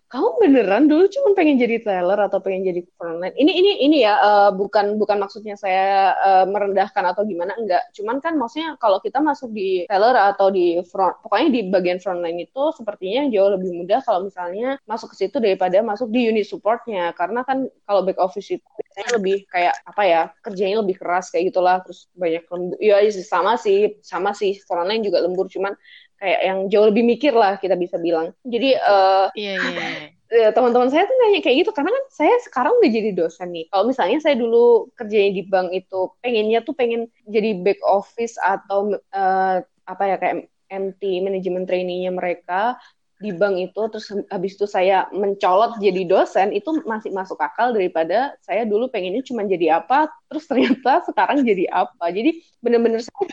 kamu 0.08 0.30
beneran 0.40 0.88
dulu 0.88 1.04
cuma 1.12 1.36
pengen 1.36 1.60
jadi 1.60 1.84
teller 1.84 2.16
atau 2.16 2.40
pengen 2.40 2.64
jadi 2.72 2.82
frontline? 2.96 3.36
Ini 3.36 3.52
ini 3.52 3.72
ini 3.84 3.98
ya 4.08 4.16
uh, 4.24 4.52
bukan 4.56 4.96
bukan 4.96 5.20
maksudnya 5.20 5.60
saya 5.60 6.16
uh, 6.16 6.46
merendahkan 6.48 7.04
atau 7.12 7.28
gimana 7.28 7.52
enggak. 7.60 7.84
Cuman 7.92 8.24
kan 8.24 8.40
maksudnya 8.40 8.80
kalau 8.80 9.04
kita 9.04 9.20
masuk 9.20 9.52
di 9.52 9.84
teller 9.92 10.16
atau 10.16 10.48
di 10.48 10.80
front, 10.88 11.20
pokoknya 11.20 11.48
di 11.52 11.62
bagian 11.68 12.00
frontline 12.00 12.40
itu 12.40 12.64
sepertinya 12.80 13.28
jauh 13.28 13.52
lebih 13.60 13.84
mudah 13.84 14.00
kalau 14.00 14.32
misalnya 14.32 14.80
masuk 14.88 15.12
ke 15.12 15.28
situ 15.28 15.44
daripada 15.44 15.84
masuk 15.84 16.08
di 16.08 16.32
unit 16.32 16.48
supportnya. 16.48 17.12
Karena 17.12 17.44
kan 17.44 17.68
kalau 17.84 18.08
back 18.08 18.24
office 18.24 18.48
itu 18.56 18.64
biasanya 18.64 19.20
lebih 19.20 19.44
kayak 19.52 19.76
apa 19.84 20.04
ya 20.08 20.22
kerjanya 20.40 20.88
lebih 20.88 21.04
keras 21.04 21.36
kayak 21.36 21.52
gitulah. 21.52 21.84
Terus 21.84 22.08
banyak 22.16 22.48
lembur. 22.48 22.80
Ya 22.80 23.04
sama 23.12 23.60
sih 23.60 24.00
sama 24.00 24.32
sih 24.32 24.56
frontline 24.64 25.04
juga 25.04 25.20
lembur. 25.20 25.52
Cuman 25.52 25.76
kayak 26.18 26.42
yang 26.44 26.60
jauh 26.70 26.88
lebih 26.90 27.06
mikir 27.06 27.34
lah 27.34 27.58
kita 27.62 27.78
bisa 27.78 27.98
bilang. 28.02 28.34
Jadi 28.46 28.78
uh, 28.78 29.30
iya, 29.38 29.56
iya. 29.58 29.88
Ya, 30.28 30.52
teman-teman 30.52 30.92
saya 30.92 31.08
tuh 31.08 31.16
nanya 31.24 31.40
kayak 31.40 31.64
gitu 31.64 31.72
karena 31.72 31.88
kan 31.88 32.06
saya 32.12 32.36
sekarang 32.44 32.76
udah 32.84 32.92
jadi 32.92 33.16
dosen 33.16 33.48
nih. 33.48 33.72
Kalau 33.72 33.88
misalnya 33.88 34.20
saya 34.20 34.36
dulu 34.36 34.92
kerjanya 35.00 35.32
di 35.40 35.44
bank 35.48 35.72
itu 35.72 36.12
pengennya 36.20 36.60
tuh 36.68 36.76
pengen 36.76 37.08
jadi 37.32 37.56
back 37.64 37.80
office 37.88 38.36
atau 38.36 38.92
uh, 39.16 39.64
apa 39.88 40.04
ya 40.04 40.20
kayak 40.20 40.52
MT 40.68 41.24
manajemen 41.24 41.64
trainee-nya 41.64 42.12
mereka 42.12 42.76
di 43.18 43.34
bank 43.34 43.58
itu 43.58 43.82
terus 43.90 44.14
habis 44.30 44.54
itu 44.54 44.70
saya 44.70 45.10
mencolot 45.10 45.82
jadi 45.82 46.06
dosen 46.06 46.54
itu 46.54 46.86
masih 46.86 47.10
masuk 47.10 47.42
akal 47.42 47.74
daripada 47.74 48.38
saya 48.46 48.62
dulu 48.62 48.94
pengennya 48.94 49.26
cuma 49.26 49.42
jadi 49.42 49.82
apa 49.82 50.06
terus 50.30 50.46
ternyata 50.46 51.02
sekarang 51.08 51.42
jadi 51.42 51.66
apa. 51.72 52.14
Jadi 52.14 52.44
bener-bener 52.62 53.02
saya 53.02 53.26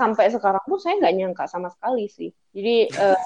sampai 0.00 0.32
sekarang 0.32 0.62
tuh 0.64 0.80
saya 0.80 0.96
nggak 1.02 1.14
nyangka 1.18 1.44
sama 1.50 1.68
sekali 1.68 2.08
sih. 2.08 2.30
Jadi 2.56 2.88
uh, 2.96 3.18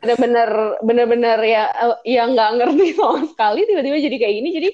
bener-bener 0.00 0.50
bener-bener 0.80 1.38
ya 1.44 1.64
uh, 1.76 1.98
yang 2.08 2.32
nggak 2.32 2.50
ngerti 2.56 2.86
sama 2.96 3.26
sekali 3.28 3.60
tiba-tiba 3.68 3.98
jadi 4.00 4.16
kayak 4.16 4.34
gini. 4.40 4.50
Jadi 4.56 4.68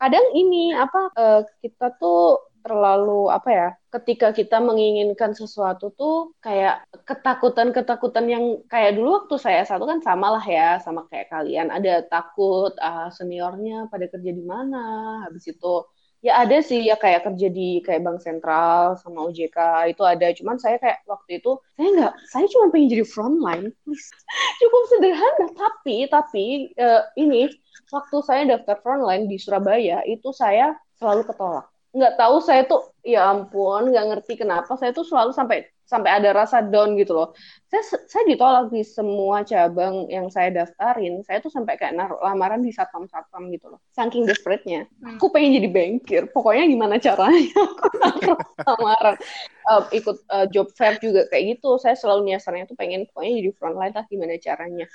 kadang 0.00 0.26
ini 0.34 0.74
apa 0.74 1.00
uh, 1.14 1.40
kita 1.62 1.94
tuh 2.02 2.51
terlalu 2.62 3.28
apa 3.28 3.50
ya 3.50 3.68
ketika 3.92 4.32
kita 4.32 4.56
menginginkan 4.62 5.36
sesuatu 5.36 5.92
tuh 5.92 6.32
kayak 6.40 6.86
ketakutan-ketakutan 7.04 8.26
yang 8.30 8.44
kayak 8.70 8.96
dulu 8.96 9.20
waktu 9.20 9.36
saya 9.36 9.62
satu 9.68 9.84
kan 9.84 10.00
sama 10.00 10.38
lah 10.38 10.44
ya 10.46 10.78
sama 10.80 11.04
kayak 11.10 11.28
kalian. 11.28 11.68
Ada 11.68 12.06
takut 12.08 12.72
uh, 12.78 13.12
seniornya 13.12 13.90
pada 13.92 14.06
kerja 14.08 14.30
di 14.32 14.44
mana? 14.46 14.82
Habis 15.28 15.52
itu 15.52 15.74
ya 16.22 16.46
ada 16.46 16.62
sih 16.62 16.86
ya 16.86 16.94
kayak 16.94 17.26
kerja 17.26 17.50
di 17.50 17.82
kayak 17.82 18.06
bank 18.06 18.18
sentral 18.22 18.96
sama 19.02 19.26
OJK 19.28 19.58
itu 19.92 20.02
ada. 20.06 20.26
Cuman 20.32 20.56
saya 20.56 20.78
kayak 20.78 21.04
waktu 21.10 21.42
itu 21.42 21.58
saya 21.74 21.88
nggak 21.92 22.14
saya 22.30 22.46
cuma 22.48 22.70
pengen 22.70 22.88
jadi 22.94 23.04
frontline 23.04 23.66
cukup 24.62 24.82
sederhana 24.88 25.46
tapi 25.52 25.96
tapi 26.06 26.44
uh, 26.78 27.02
ini 27.18 27.50
waktu 27.92 28.16
saya 28.24 28.42
daftar 28.48 28.80
frontline 28.80 29.28
di 29.28 29.36
Surabaya 29.36 30.00
itu 30.08 30.32
saya 30.32 30.72
selalu 30.96 31.26
ketolak 31.26 31.71
nggak 31.92 32.16
tahu 32.16 32.36
saya 32.40 32.64
tuh 32.64 32.88
ya 33.04 33.28
ampun 33.28 33.92
nggak 33.92 34.06
ngerti 34.08 34.40
kenapa 34.40 34.72
saya 34.80 34.96
tuh 34.96 35.04
selalu 35.04 35.36
sampai 35.36 35.68
sampai 35.92 36.08
ada 36.08 36.32
rasa 36.32 36.64
down 36.64 36.96
gitu 36.96 37.12
loh. 37.12 37.36
Saya 37.68 37.84
saya 38.08 38.24
ditolak 38.24 38.72
di 38.72 38.80
semua 38.80 39.44
cabang 39.44 40.08
yang 40.08 40.32
saya 40.32 40.48
daftarin 40.48 41.20
saya 41.20 41.44
tuh 41.44 41.52
sampai 41.52 41.76
kayak 41.76 41.92
naruh 41.92 42.16
lamaran 42.24 42.64
di 42.64 42.72
satpam 42.72 43.04
satpam 43.04 43.52
gitu 43.52 43.76
loh 43.76 43.80
saking 43.92 44.24
desperate-nya. 44.24 44.88
Hmm. 45.04 45.20
aku 45.20 45.28
pengen 45.28 45.60
jadi 45.60 45.68
bankir 45.68 46.22
pokoknya 46.32 46.64
gimana 46.64 46.96
caranya 46.96 47.52
aku 47.68 47.88
naruh 48.00 48.40
lamaran. 48.64 49.16
Eh, 49.62 49.82
ikut 50.00 50.16
eh, 50.32 50.46
job 50.48 50.72
fair 50.72 50.96
juga 50.96 51.28
kayak 51.28 51.60
gitu 51.60 51.76
saya 51.76 51.92
selalu 51.92 52.32
nyasarnya 52.32 52.64
tuh 52.64 52.76
pengen 52.76 53.04
pokoknya 53.12 53.32
jadi 53.44 53.50
frontline 53.52 53.92
lah 53.92 54.04
gimana 54.08 54.40
caranya 54.40 54.86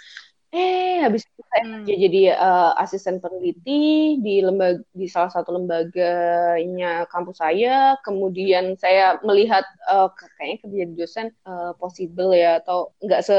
eh 0.55 1.03
habis 1.05 1.23
itu 1.27 1.41
saya 1.51 1.63
Hmm. 1.63 1.71
kerja 1.73 1.93
jadi 2.05 2.19
eh, 2.37 2.71
asisten 2.83 3.15
peneliti 3.23 3.71
di 4.25 4.31
lembaga 4.45 4.79
di 4.99 5.05
salah 5.09 5.31
satu 5.33 5.49
lembaganya 5.57 7.07
kampus 7.11 7.37
saya. 7.43 7.97
Kemudian 8.05 8.77
saya 8.83 9.17
melihat 9.27 9.63
eh, 9.91 10.07
kayaknya 10.37 10.57
kerja 10.63 10.83
di 10.89 10.93
dosen 10.99 11.27
eh, 11.49 11.71
possible 11.81 12.29
ya 12.37 12.61
atau 12.61 12.93
nggak 13.03 13.21
se 13.27 13.35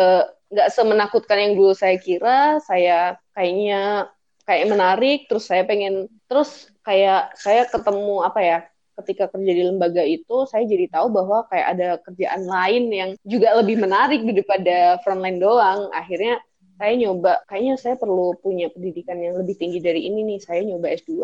nggak 0.53 0.68
semenakutkan 0.77 1.38
yang 1.42 1.53
dulu 1.59 1.73
saya 1.77 1.97
kira. 2.01 2.59
Saya 2.68 3.16
kayaknya 3.37 4.11
kayak 4.49 4.66
menarik 4.73 5.18
terus 5.29 5.44
saya 5.51 5.62
pengen 5.68 6.09
terus 6.29 6.73
kayak 6.87 7.37
saya 7.37 7.68
ketemu 7.68 8.25
apa 8.25 8.40
ya 8.40 8.59
ketika 8.99 9.31
kerja 9.31 9.53
di 9.55 9.62
lembaga 9.62 10.03
itu 10.03 10.42
saya 10.51 10.64
jadi 10.66 10.90
tahu 10.90 11.07
bahwa 11.14 11.47
kayak 11.53 11.66
ada 11.77 11.88
kerjaan 12.03 12.42
lain 12.49 12.83
yang 12.90 13.11
juga 13.23 13.55
lebih 13.61 13.77
menarik 13.79 14.21
daripada 14.27 14.99
frontline 15.05 15.38
doang. 15.38 15.87
Akhirnya 15.94 16.40
saya 16.79 16.95
nyoba 16.95 17.43
kayaknya 17.51 17.75
saya 17.77 17.95
perlu 17.99 18.38
punya 18.38 18.71
pendidikan 18.71 19.19
yang 19.19 19.35
lebih 19.41 19.59
tinggi 19.59 19.79
dari 19.83 20.07
ini 20.07 20.23
nih. 20.25 20.38
Saya 20.38 20.62
nyoba 20.62 20.87
S2 20.95 21.19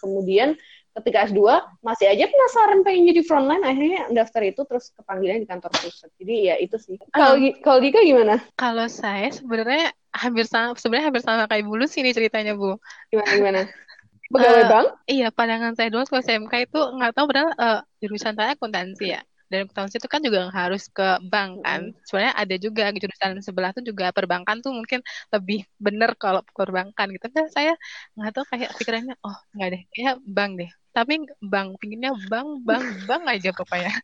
kemudian 0.00 0.54
ketika 0.90 1.26
S2 1.26 1.62
masih 1.86 2.06
aja 2.10 2.26
penasaran 2.26 2.80
pengen 2.86 3.10
jadi 3.10 3.22
frontline 3.26 3.62
akhirnya 3.62 4.00
daftar 4.10 4.42
itu 4.46 4.62
terus 4.66 4.90
kepanggilan 4.94 5.42
di 5.42 5.48
kantor 5.50 5.70
pusat. 5.70 6.10
Jadi 6.18 6.34
ya 6.50 6.54
itu 6.58 6.76
sih. 6.78 6.96
Kalau 7.10 7.34
kalau 7.62 7.78
Dika 7.82 8.00
gimana? 8.06 8.38
Kalau 8.54 8.86
saya 8.86 9.30
sebenarnya 9.34 9.90
hampir 10.14 10.46
sama, 10.46 10.74
sebenarnya 10.78 11.06
hampir 11.10 11.22
sama 11.22 11.46
kayak 11.50 11.64
Bulu 11.66 11.84
sih 11.86 12.02
nih 12.06 12.14
ceritanya 12.14 12.54
Bu. 12.58 12.78
gimana 13.10 13.30
gimana? 13.38 13.60
Pegawai 14.34 14.62
Eh, 14.62 14.68
bank? 14.70 14.86
Iya, 15.10 15.26
pandangan 15.34 15.74
saya 15.74 15.88
dulu 15.90 16.06
ke 16.06 16.22
SMK 16.22 16.54
itu 16.66 16.78
nggak 16.78 17.12
tahu 17.18 17.24
padahal 17.30 17.50
eh, 17.58 17.78
jurusan 18.02 18.34
saya 18.38 18.54
akuntansi 18.54 19.04
ya. 19.14 19.20
Dan 19.50 19.66
akuntansi 19.66 19.98
itu 19.98 20.06
kan 20.06 20.22
juga 20.22 20.46
harus 20.54 20.86
ke 20.86 21.18
bank 21.26 21.66
kan. 21.66 21.90
Sebenarnya 22.06 22.34
ada 22.38 22.56
juga 22.56 22.84
jurusan 22.94 23.42
sebelah 23.42 23.74
tuh 23.74 23.82
juga 23.82 24.14
perbankan 24.14 24.62
tuh 24.62 24.70
mungkin 24.70 25.02
lebih 25.34 25.66
bener 25.82 26.14
kalau 26.14 26.40
perbankan 26.54 27.10
gitu. 27.10 27.26
Tapi 27.26 27.50
saya 27.50 27.74
nggak 28.14 28.30
tahu 28.30 28.44
kayak 28.46 28.70
pikirannya, 28.78 29.14
oh 29.26 29.36
nggak 29.58 29.68
deh, 29.74 29.82
kayak 29.90 30.16
bank 30.22 30.52
deh. 30.62 30.70
Tapi 30.94 31.26
bank, 31.42 31.68
pinginnya 31.82 32.14
bank, 32.30 32.62
bank, 32.62 32.86
bank 33.10 33.22
aja 33.26 33.50
pokoknya. 33.50 33.90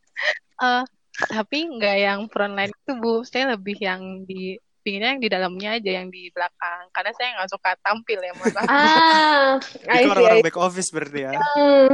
Eh, 0.56 0.84
tapi 1.28 1.68
nggak 1.68 1.96
yang 2.00 2.20
frontline 2.32 2.72
itu 2.72 2.92
Bu. 2.96 3.20
Saya 3.28 3.52
lebih 3.52 3.76
yang 3.76 4.24
di 4.24 4.56
pinginnya 4.80 5.12
yang 5.12 5.20
di 5.20 5.28
dalamnya 5.28 5.70
aja 5.76 5.90
yang 6.00 6.08
di 6.08 6.32
belakang 6.32 6.88
karena 6.96 7.12
saya 7.12 7.28
nggak 7.36 7.50
suka 7.52 7.70
tampil 7.84 8.22
ya 8.24 8.32
maaf. 8.38 8.56
ah 8.64 10.00
Itu 10.00 10.08
orang-orang 10.14 10.40
back 10.40 10.56
office 10.56 10.88
berarti 10.88 11.28
ya. 11.28 11.36
see. 11.36 11.92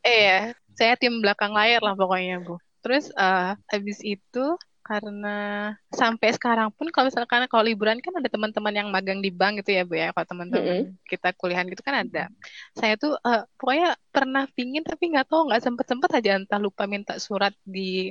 Iya, 0.00 0.56
saya 0.72 0.96
tim 0.96 1.20
belakang 1.20 1.52
layar 1.52 1.84
lah 1.84 1.92
pokoknya, 1.92 2.40
Bu. 2.40 2.56
Terus 2.84 3.04
eh 3.12 3.52
habis 3.72 3.98
itu 4.04 4.44
karena 4.90 5.28
sampai 6.00 6.28
sekarang 6.36 6.68
pun 6.76 6.86
kalau 6.92 7.06
misalkan 7.10 7.46
kalau 7.52 7.64
liburan 7.70 7.98
kan 8.04 8.12
ada 8.18 8.28
teman-teman 8.34 8.74
yang 8.78 8.88
magang 8.94 9.20
di 9.24 9.30
bank 9.38 9.52
gitu 9.62 9.70
ya, 9.78 9.82
Bu 9.88 9.94
ya. 10.02 10.06
Kalau 10.14 10.26
teman-teman 10.32 10.78
kita 11.10 11.28
kuliahan 11.40 11.66
gitu 11.72 11.82
kan 11.88 11.96
ada. 12.02 12.20
Saya 12.78 12.94
tuh 13.02 13.12
eh, 13.26 13.40
pokoknya 13.58 13.86
pernah 14.14 14.44
pingin 14.56 14.82
tapi 14.90 15.02
nggak 15.14 15.26
tahu 15.30 15.40
nggak 15.48 15.62
sempet-sempet 15.66 16.10
aja 16.18 16.30
entah 16.38 16.58
lupa 16.66 16.82
minta 16.90 17.12
surat 17.26 17.52
di 17.74 18.10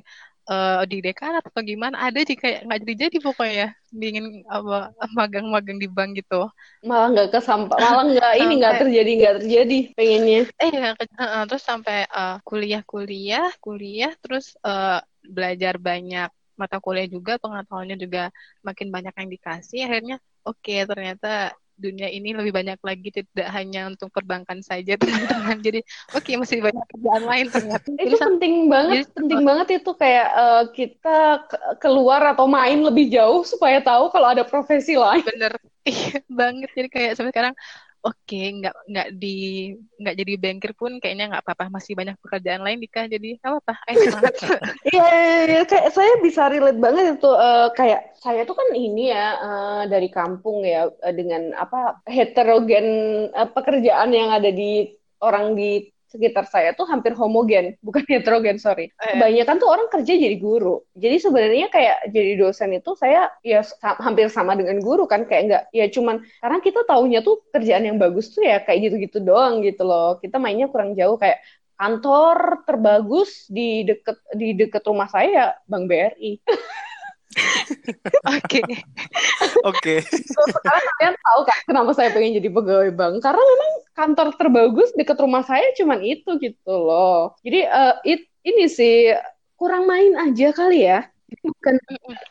eh, 0.49 0.81
di 0.91 0.95
dekan 1.05 1.33
atau 1.39 1.61
gimana. 1.71 1.95
Ada 2.07 2.17
kayak 2.43 2.59
nggak 2.65 2.79
jadi-jadi 2.83 3.17
pokoknya 3.27 3.65
ingin 4.07 4.25
apa 4.47 4.75
magang-magang 5.17 5.77
di 5.83 5.87
bank 5.95 6.09
gitu. 6.19 6.35
malah 6.87 7.07
nggak 7.11 7.29
kesampa 7.35 7.75
malah 7.83 8.03
nggak 8.11 8.33
ini 8.43 8.53
nggak 8.59 8.75
terjadi 8.79 9.11
nggak 9.19 9.35
terjadi 9.43 9.77
pengennya 9.97 10.41
Eh, 10.61 10.71
ya, 10.75 10.87
ke- 10.99 11.07
heeh, 11.19 11.41
terus 11.47 11.63
sampai 11.69 11.95
eh, 12.17 12.35
kuliah-kuliah, 12.47 13.45
kuliah, 13.63 14.11
terus 14.23 14.45
eh, 14.67 14.99
belajar 15.35 15.73
banyak 15.87 16.27
mata 16.59 16.77
kuliah 16.83 17.07
juga, 17.07 17.39
pengetahuannya 17.39 17.95
juga 17.95 18.27
makin 18.61 18.91
banyak 18.91 19.15
yang 19.15 19.29
dikasih. 19.31 19.79
Akhirnya, 19.87 20.15
oke, 20.43 20.75
ternyata 20.83 21.55
dunia 21.79 22.11
ini 22.11 22.35
lebih 22.35 22.51
banyak 22.51 22.75
lagi, 22.83 23.07
tidak 23.07 23.47
hanya 23.55 23.87
untuk 23.87 24.11
perbankan 24.11 24.59
saja, 24.59 24.99
teman-teman. 24.99 25.63
Jadi, 25.63 25.79
oke, 26.11 26.31
masih 26.35 26.59
banyak 26.59 26.83
kerjaan 26.91 27.23
lain 27.23 27.45
ternyata. 27.47 27.87
itu 27.95 28.03
Jadi, 28.03 28.15
penting 28.19 28.53
banget 28.67 28.95
jadi- 28.99 29.15
penting 29.15 29.41
banget 29.47 29.67
itu 29.79 29.91
kayak 29.95 30.27
eh, 30.35 30.63
kita 30.75 31.19
ke- 31.47 31.63
keluar 31.79 32.21
atau 32.35 32.51
main 32.51 32.83
lebih 32.83 33.07
jauh 33.07 33.47
supaya 33.47 33.79
tahu 33.79 34.11
kalau 34.11 34.27
ada 34.27 34.43
profesi 34.43 34.99
lain 34.99 35.23
bener, 35.23 35.55
iya 35.87 36.19
banget. 36.27 36.67
Jadi 36.75 36.87
kayak 36.91 37.11
sampai 37.15 37.31
sekarang, 37.31 37.55
oke, 38.03 38.41
nggak 38.59 38.75
nggak 38.87 39.07
di 39.15 39.35
nggak 39.99 40.15
jadi 40.15 40.33
banker 40.39 40.71
pun 40.75 40.97
kayaknya 40.97 41.35
nggak 41.35 41.43
apa-apa, 41.43 41.67
masih 41.71 41.93
banyak 41.95 42.15
pekerjaan 42.23 42.63
lain, 42.63 42.79
Dika. 42.79 43.05
Jadi, 43.05 43.39
nggak 43.39 43.51
apa-apa, 43.51 43.73
semangat. 44.03 44.33
Iya, 44.89 45.07
iya, 45.45 45.61
kayak 45.67 45.89
saya 45.91 46.13
bisa 46.23 46.47
relate 46.47 46.79
banget 46.79 47.19
itu 47.19 47.31
eh, 47.31 47.67
kayak 47.75 48.01
saya 48.19 48.41
tuh 48.47 48.55
kan 48.55 48.69
ini 48.75 49.11
ya 49.11 49.25
eh, 49.39 49.83
dari 49.91 50.09
kampung 50.09 50.63
ya 50.63 50.87
eh, 50.89 51.13
dengan 51.15 51.55
apa 51.55 52.03
heterogen 52.07 52.87
eh, 53.31 53.49
pekerjaan 53.51 54.11
yang 54.15 54.29
ada 54.31 54.49
di 54.49 54.87
orang 55.19 55.55
di 55.55 55.83
sekitar 56.09 56.45
saya 56.49 56.73
tuh 56.73 56.89
hampir 56.89 57.13
homogen, 57.13 57.77
bukan 57.85 58.03
heterogen, 58.09 58.57
sorry. 58.57 58.89
Eh. 58.97 59.15
Kebanyakan 59.15 59.55
tuh 59.61 59.69
orang 59.69 59.87
kerja 59.93 60.13
jadi 60.17 60.37
guru. 60.41 60.81
Jadi 60.97 61.15
sebenarnya 61.21 61.67
kayak 61.69 61.97
jadi 62.11 62.31
dosen 62.41 62.73
itu 62.75 62.91
saya 62.97 63.29
ya 63.45 63.61
sa- 63.61 63.97
hampir 64.01 64.27
sama 64.33 64.57
dengan 64.57 64.81
guru 64.81 65.05
kan 65.05 65.29
kayak 65.29 65.43
nggak 65.47 65.63
ya 65.71 65.85
cuman 65.93 66.25
karena 66.41 66.57
kita 66.59 66.81
taunya 66.89 67.19
tuh 67.21 67.45
kerjaan 67.53 67.85
yang 67.85 67.97
bagus 68.01 68.33
tuh 68.33 68.41
ya 68.43 68.59
kayak 68.65 68.89
gitu-gitu 68.89 69.21
doang 69.21 69.61
gitu 69.61 69.85
loh. 69.85 70.17
Kita 70.17 70.41
mainnya 70.41 70.67
kurang 70.67 70.97
jauh 70.97 71.15
kayak 71.15 71.39
kantor 71.79 72.67
terbagus 72.67 73.47
di 73.47 73.87
deket 73.87 74.19
di 74.35 74.51
deket 74.51 74.83
rumah 74.83 75.07
saya 75.07 75.27
ya 75.31 75.47
Bank 75.63 75.87
BRI. 75.87 76.31
Oke. 78.25 78.59
Oke. 79.65 79.95
Sekarang 80.03 80.83
kalian 80.97 81.15
tahu 81.19 81.39
kan 81.45 81.57
kenapa 81.67 81.91
saya 81.95 82.09
pengen 82.11 82.37
jadi 82.41 82.49
pegawai 82.51 82.91
bank? 82.95 83.15
Karena 83.21 83.41
memang 83.41 83.71
kantor 83.95 84.27
terbagus 84.39 84.89
deket 84.95 85.17
rumah 85.19 85.43
saya 85.45 85.65
cuman 85.77 85.99
itu 86.03 86.29
gitu 86.41 86.73
loh. 86.73 87.35
Jadi 87.45 87.59
eh, 87.65 87.95
it- 88.07 88.29
ini 88.45 88.65
sih 88.71 89.13
kurang 89.59 89.85
main 89.85 90.15
aja 90.15 90.55
kali 90.55 90.87
ya. 90.87 91.05
Bukan 91.29 91.77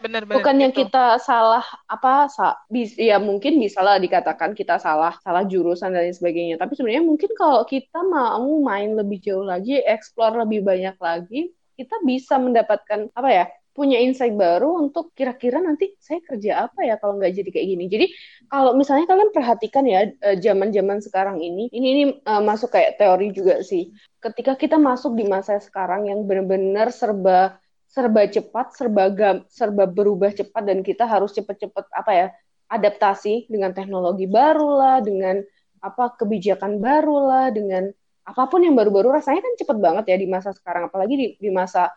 Bener-bener 0.02 0.22
bukan 0.26 0.56
yang 0.58 0.72
gitu. 0.74 0.90
kita 0.90 1.22
salah 1.22 1.62
apa 1.86 2.26
sa, 2.26 2.58
bis, 2.66 2.98
ya 2.98 3.22
mungkin 3.22 3.54
bisa 3.62 3.78
lah 3.78 3.94
dikatakan 4.02 4.58
kita 4.58 4.74
salah 4.82 5.14
salah 5.22 5.46
jurusan 5.46 5.94
dan 5.94 6.02
lain 6.02 6.16
sebagainya 6.18 6.58
tapi 6.58 6.74
sebenarnya 6.74 7.06
mungkin 7.06 7.30
kalau 7.38 7.62
kita 7.62 8.02
mau 8.02 8.42
main 8.58 8.98
lebih 8.98 9.22
jauh 9.22 9.46
lagi 9.46 9.78
explore 9.86 10.34
lebih 10.42 10.66
banyak 10.66 10.98
lagi 10.98 11.54
kita 11.78 11.94
bisa 12.02 12.42
mendapatkan 12.42 13.06
apa 13.14 13.28
ya 13.30 13.44
punya 13.78 14.02
insight 14.02 14.34
baru 14.34 14.74
untuk 14.82 15.14
kira-kira 15.14 15.62
nanti 15.62 15.94
saya 16.02 16.18
kerja 16.26 16.66
apa 16.66 16.82
ya 16.82 16.98
kalau 16.98 17.14
nggak 17.22 17.30
jadi 17.30 17.50
kayak 17.54 17.68
gini. 17.70 17.84
Jadi 17.86 18.06
kalau 18.50 18.74
misalnya 18.74 19.06
kalian 19.06 19.30
perhatikan 19.30 19.84
ya 19.86 20.10
eh, 20.10 20.36
zaman-zaman 20.42 20.98
sekarang 20.98 21.38
ini 21.38 21.70
ini 21.70 21.86
ini 21.94 22.02
eh, 22.18 22.42
masuk 22.42 22.74
kayak 22.74 22.98
teori 22.98 23.30
juga 23.30 23.62
sih. 23.62 23.94
Ketika 24.18 24.58
kita 24.58 24.76
masuk 24.82 25.14
di 25.14 25.22
masa 25.30 25.62
sekarang 25.62 26.10
yang 26.10 26.26
benar-benar 26.26 26.90
serba 26.90 27.62
serba 27.88 28.26
cepat, 28.28 28.66
serba 28.76 29.04
gam, 29.14 29.36
serba 29.48 29.86
berubah 29.88 30.34
cepat 30.34 30.62
dan 30.66 30.84
kita 30.84 31.08
harus 31.08 31.32
cepet-cepet 31.32 31.86
apa 31.94 32.12
ya 32.12 32.26
adaptasi 32.68 33.48
dengan 33.48 33.72
teknologi 33.72 34.28
baru 34.28 34.68
lah, 34.76 34.96
dengan 35.00 35.40
apa 35.80 36.12
kebijakan 36.20 36.82
baru 36.84 37.16
lah, 37.24 37.46
dengan 37.48 37.88
apa 38.28 38.44
pun 38.44 38.60
yang 38.60 38.76
baru-baru 38.76 39.08
rasanya 39.08 39.40
kan 39.40 39.54
cepet 39.56 39.78
banget 39.80 40.04
ya 40.12 40.16
di 40.20 40.28
masa 40.28 40.52
sekarang, 40.52 40.92
apalagi 40.92 41.14
di, 41.16 41.26
di 41.40 41.48
masa 41.48 41.88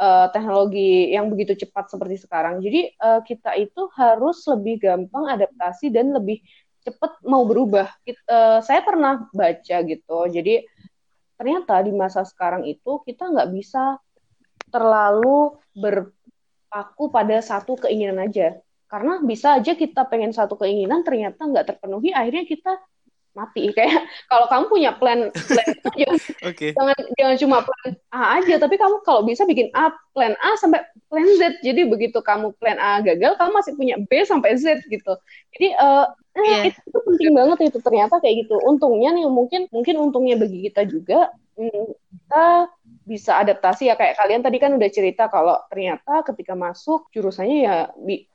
uh, 0.00 0.30
teknologi 0.32 1.12
yang 1.12 1.28
begitu 1.28 1.58
cepat 1.58 1.92
seperti 1.92 2.22
sekarang. 2.22 2.62
Jadi 2.62 2.94
uh, 3.02 3.20
kita 3.26 3.58
itu 3.58 3.90
harus 3.98 4.40
lebih 4.48 4.80
gampang 4.80 5.28
adaptasi 5.28 5.90
dan 5.92 6.14
lebih 6.14 6.40
cepat 6.86 7.20
mau 7.26 7.44
berubah. 7.44 7.90
Kit- 8.06 8.24
uh, 8.30 8.62
saya 8.64 8.80
pernah 8.80 9.28
baca 9.34 9.76
gitu, 9.84 10.18
jadi 10.30 10.64
ternyata 11.38 11.84
di 11.86 11.92
masa 11.94 12.26
sekarang 12.26 12.66
itu 12.66 12.98
kita 13.06 13.30
nggak 13.30 13.50
bisa 13.54 14.00
terlalu 14.74 15.54
berpaku 15.76 17.14
pada 17.14 17.38
satu 17.38 17.78
keinginan 17.78 18.26
aja. 18.26 18.58
Karena 18.88 19.20
bisa 19.20 19.60
aja 19.60 19.76
kita 19.76 20.08
pengen 20.08 20.32
satu 20.32 20.56
keinginan 20.56 21.04
ternyata 21.04 21.44
nggak 21.44 21.76
terpenuhi, 21.76 22.10
akhirnya 22.10 22.48
kita 22.48 22.72
mati. 23.38 23.70
Kayak 23.78 24.02
kalau 24.26 24.46
kamu 24.50 24.64
punya 24.66 24.90
plan 24.98 25.30
plan 25.30 25.68
jangan, 25.94 26.18
Oke. 26.50 26.66
jangan 26.74 26.98
jangan 27.14 27.36
cuma 27.38 27.56
plan 27.62 27.90
A 28.10 28.42
aja 28.42 28.54
tapi 28.58 28.74
kamu 28.74 28.96
kalau 29.06 29.22
bisa 29.22 29.46
bikin 29.46 29.70
A 29.78 29.94
plan 30.10 30.34
A 30.42 30.58
sampai 30.58 30.82
plan 31.06 31.28
Z. 31.38 31.62
Jadi 31.62 31.86
begitu 31.86 32.18
kamu 32.18 32.58
plan 32.58 32.76
A 32.82 32.98
gagal 33.06 33.38
kamu 33.38 33.50
masih 33.54 33.72
punya 33.78 33.94
B 34.02 34.26
sampai 34.26 34.58
Z 34.58 34.82
gitu. 34.90 35.14
Jadi 35.54 35.68
eh 35.78 36.06
Iya. 36.38 36.70
itu, 36.70 36.78
itu 36.86 36.98
penting 37.02 37.30
banget 37.34 37.58
itu. 37.66 37.78
Ternyata 37.82 38.22
kayak 38.22 38.46
gitu. 38.46 38.62
Untungnya 38.62 39.10
nih 39.10 39.26
mungkin 39.26 39.66
mungkin 39.74 39.94
untungnya 39.98 40.38
bagi 40.38 40.70
kita 40.70 40.86
juga 40.86 41.34
hmm, 41.58 41.86
kita 42.14 42.46
bisa 43.08 43.40
adaptasi 43.40 43.88
ya. 43.88 43.96
Kayak 43.96 44.20
kalian 44.20 44.44
tadi 44.44 44.60
kan 44.60 44.76
udah 44.76 44.90
cerita 44.92 45.32
kalau 45.32 45.56
ternyata 45.72 46.20
ketika 46.28 46.52
masuk 46.52 47.08
jurusannya 47.16 47.58
ya 47.64 47.76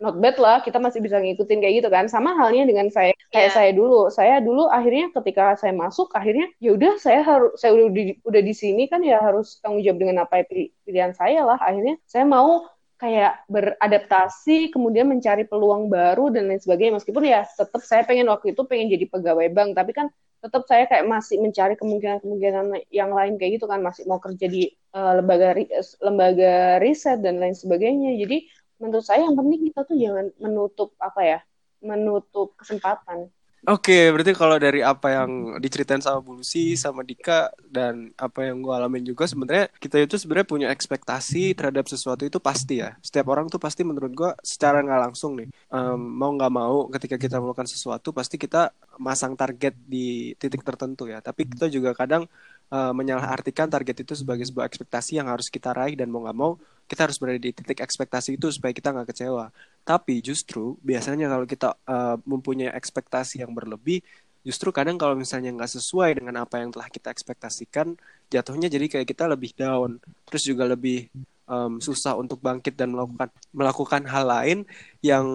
not 0.02 0.18
bad 0.18 0.36
lah. 0.42 0.58
Kita 0.66 0.82
masih 0.82 1.00
bisa 1.06 1.22
ngikutin 1.22 1.62
kayak 1.62 1.76
gitu 1.86 1.90
kan. 1.94 2.10
Sama 2.10 2.34
halnya 2.34 2.66
dengan 2.66 2.90
saya 2.90 3.14
kayak 3.30 3.54
Iya. 3.54 3.56
saya 3.56 3.72
dulu. 3.78 4.10
Saya 4.10 4.36
dulu 4.42 4.66
akhirnya 4.68 5.14
ketika 5.14 5.54
saya 5.62 5.78
masuk 5.78 6.10
akhirnya 6.18 6.50
ya 6.58 6.74
udah 6.74 6.98
saya 6.98 7.22
harus 7.22 7.54
saya 7.62 7.78
udah 7.78 7.88
di, 7.94 8.18
udah 8.26 8.42
di 8.42 8.54
sini 8.58 8.90
kan 8.90 9.06
ya 9.06 9.22
harus 9.22 9.62
tanggung 9.62 9.86
jawab 9.86 10.02
dengan 10.02 10.26
apa 10.26 10.42
pili- 10.50 10.74
pilihan 10.82 11.14
saya 11.14 11.46
lah. 11.46 11.62
Akhirnya 11.62 12.02
saya 12.10 12.26
mau 12.26 12.66
kayak 13.04 13.44
beradaptasi 13.52 14.72
kemudian 14.72 15.04
mencari 15.12 15.44
peluang 15.44 15.92
baru 15.92 16.32
dan 16.32 16.48
lain 16.48 16.64
sebagainya. 16.64 17.04
Meskipun 17.04 17.28
ya 17.28 17.44
tetap 17.44 17.84
saya 17.84 18.08
pengen 18.08 18.32
waktu 18.32 18.56
itu 18.56 18.64
pengen 18.64 18.88
jadi 18.88 19.12
pegawai 19.12 19.52
bank 19.52 19.76
tapi 19.76 19.92
kan 19.92 20.08
tetap 20.40 20.64
saya 20.72 20.88
kayak 20.88 21.04
masih 21.12 21.44
mencari 21.44 21.76
kemungkinan-kemungkinan 21.76 22.88
yang 22.96 23.12
lain 23.12 23.36
kayak 23.36 23.60
gitu 23.60 23.68
kan. 23.68 23.84
Masih 23.84 24.08
mau 24.08 24.24
kerja 24.24 24.48
di 24.48 24.72
eh, 24.72 25.14
lembaga 25.20 25.52
eh, 25.60 25.84
lembaga 26.00 26.80
riset 26.80 27.20
dan 27.20 27.44
lain 27.44 27.60
sebagainya. 27.60 28.16
Jadi 28.16 28.48
menurut 28.80 29.04
saya 29.04 29.28
yang 29.28 29.36
penting 29.36 29.68
kita 29.68 29.84
tuh 29.84 30.00
jangan 30.00 30.32
menutup 30.40 30.96
apa 31.04 31.22
ya 31.28 31.40
menutup 31.84 32.56
kesempatan 32.56 33.28
Oke, 33.64 34.12
berarti 34.12 34.36
kalau 34.36 34.60
dari 34.60 34.84
apa 34.84 35.08
yang 35.24 35.56
diceritain 35.64 36.04
sama 36.04 36.20
Bu 36.20 36.36
Lucy, 36.36 36.76
sama 36.76 37.00
Dika, 37.00 37.48
dan 37.64 38.12
apa 38.20 38.44
yang 38.52 38.60
gue 38.60 38.74
alamin 38.76 39.08
juga, 39.08 39.24
sebenarnya 39.24 39.72
kita 39.80 40.04
itu 40.04 40.20
sebenarnya 40.20 40.48
punya 40.52 40.68
ekspektasi 40.68 41.56
terhadap 41.56 41.88
sesuatu 41.88 42.28
itu 42.28 42.44
pasti 42.44 42.84
ya. 42.84 43.00
Setiap 43.00 43.32
orang 43.32 43.48
tuh 43.48 43.64
pasti 43.64 43.88
menurut 43.88 44.12
gue 44.12 44.30
secara 44.44 44.84
nggak 44.84 45.02
langsung 45.08 45.40
nih, 45.40 45.48
em, 45.72 45.96
mau 45.96 46.36
nggak 46.36 46.52
mau 46.52 46.92
ketika 46.92 47.16
kita 47.16 47.40
melakukan 47.40 47.72
sesuatu, 47.72 48.12
pasti 48.12 48.36
kita 48.36 48.76
masang 49.00 49.32
target 49.40 49.80
di 49.88 50.36
titik 50.36 50.60
tertentu 50.60 51.08
ya. 51.08 51.24
Tapi 51.24 51.48
kita 51.48 51.72
juga 51.72 51.96
kadang 51.96 52.28
eh, 52.74 52.92
menyalahartikan 52.92 53.68
target 53.72 54.04
itu 54.04 54.14
sebagai 54.18 54.44
sebuah 54.50 54.66
ekspektasi 54.68 55.20
yang 55.24 55.32
harus 55.32 55.48
kita 55.48 55.72
raih 55.72 55.96
dan 55.96 56.12
mau 56.12 56.26
nggak 56.26 56.38
mau 56.38 56.60
kita 56.94 57.10
harus 57.10 57.18
berada 57.18 57.42
di 57.42 57.50
titik 57.50 57.82
ekspektasi 57.82 58.38
itu 58.38 58.54
supaya 58.54 58.70
kita 58.70 58.94
nggak 58.94 59.10
kecewa. 59.10 59.50
Tapi 59.82 60.22
justru 60.22 60.78
biasanya 60.86 61.26
kalau 61.26 61.46
kita 61.50 61.74
uh, 61.90 62.22
mempunyai 62.22 62.70
ekspektasi 62.70 63.42
yang 63.42 63.50
berlebih, 63.58 64.06
justru 64.46 64.70
kadang 64.70 65.02
kalau 65.02 65.18
misalnya 65.18 65.50
nggak 65.50 65.74
sesuai 65.74 66.22
dengan 66.22 66.46
apa 66.46 66.62
yang 66.62 66.70
telah 66.70 66.86
kita 66.94 67.10
ekspektasikan, 67.10 67.98
jatuhnya 68.30 68.70
jadi 68.70 68.86
kayak 68.86 69.08
kita 69.10 69.26
lebih 69.26 69.58
down, 69.58 69.98
terus 70.30 70.46
juga 70.46 70.70
lebih 70.70 71.10
um, 71.48 71.80
susah 71.80 72.16
untuk 72.16 72.40
bangkit 72.40 72.76
dan 72.76 72.94
melakukan 72.96 73.30
melakukan 73.52 74.02
hal 74.08 74.26
lain 74.28 74.58
yang 75.04 75.26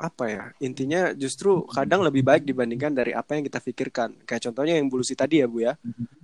apa 0.00 0.24
ya 0.32 0.44
intinya 0.64 1.12
justru 1.12 1.68
kadang 1.68 2.00
lebih 2.00 2.24
baik 2.24 2.48
dibandingkan 2.48 2.96
dari 2.96 3.12
apa 3.12 3.36
yang 3.36 3.44
kita 3.44 3.60
pikirkan. 3.60 4.16
Kayak 4.24 4.48
contohnya 4.48 4.80
yang 4.80 4.88
bulusi 4.88 5.12
tadi 5.12 5.44
ya 5.44 5.46
bu 5.46 5.60
ya. 5.60 5.76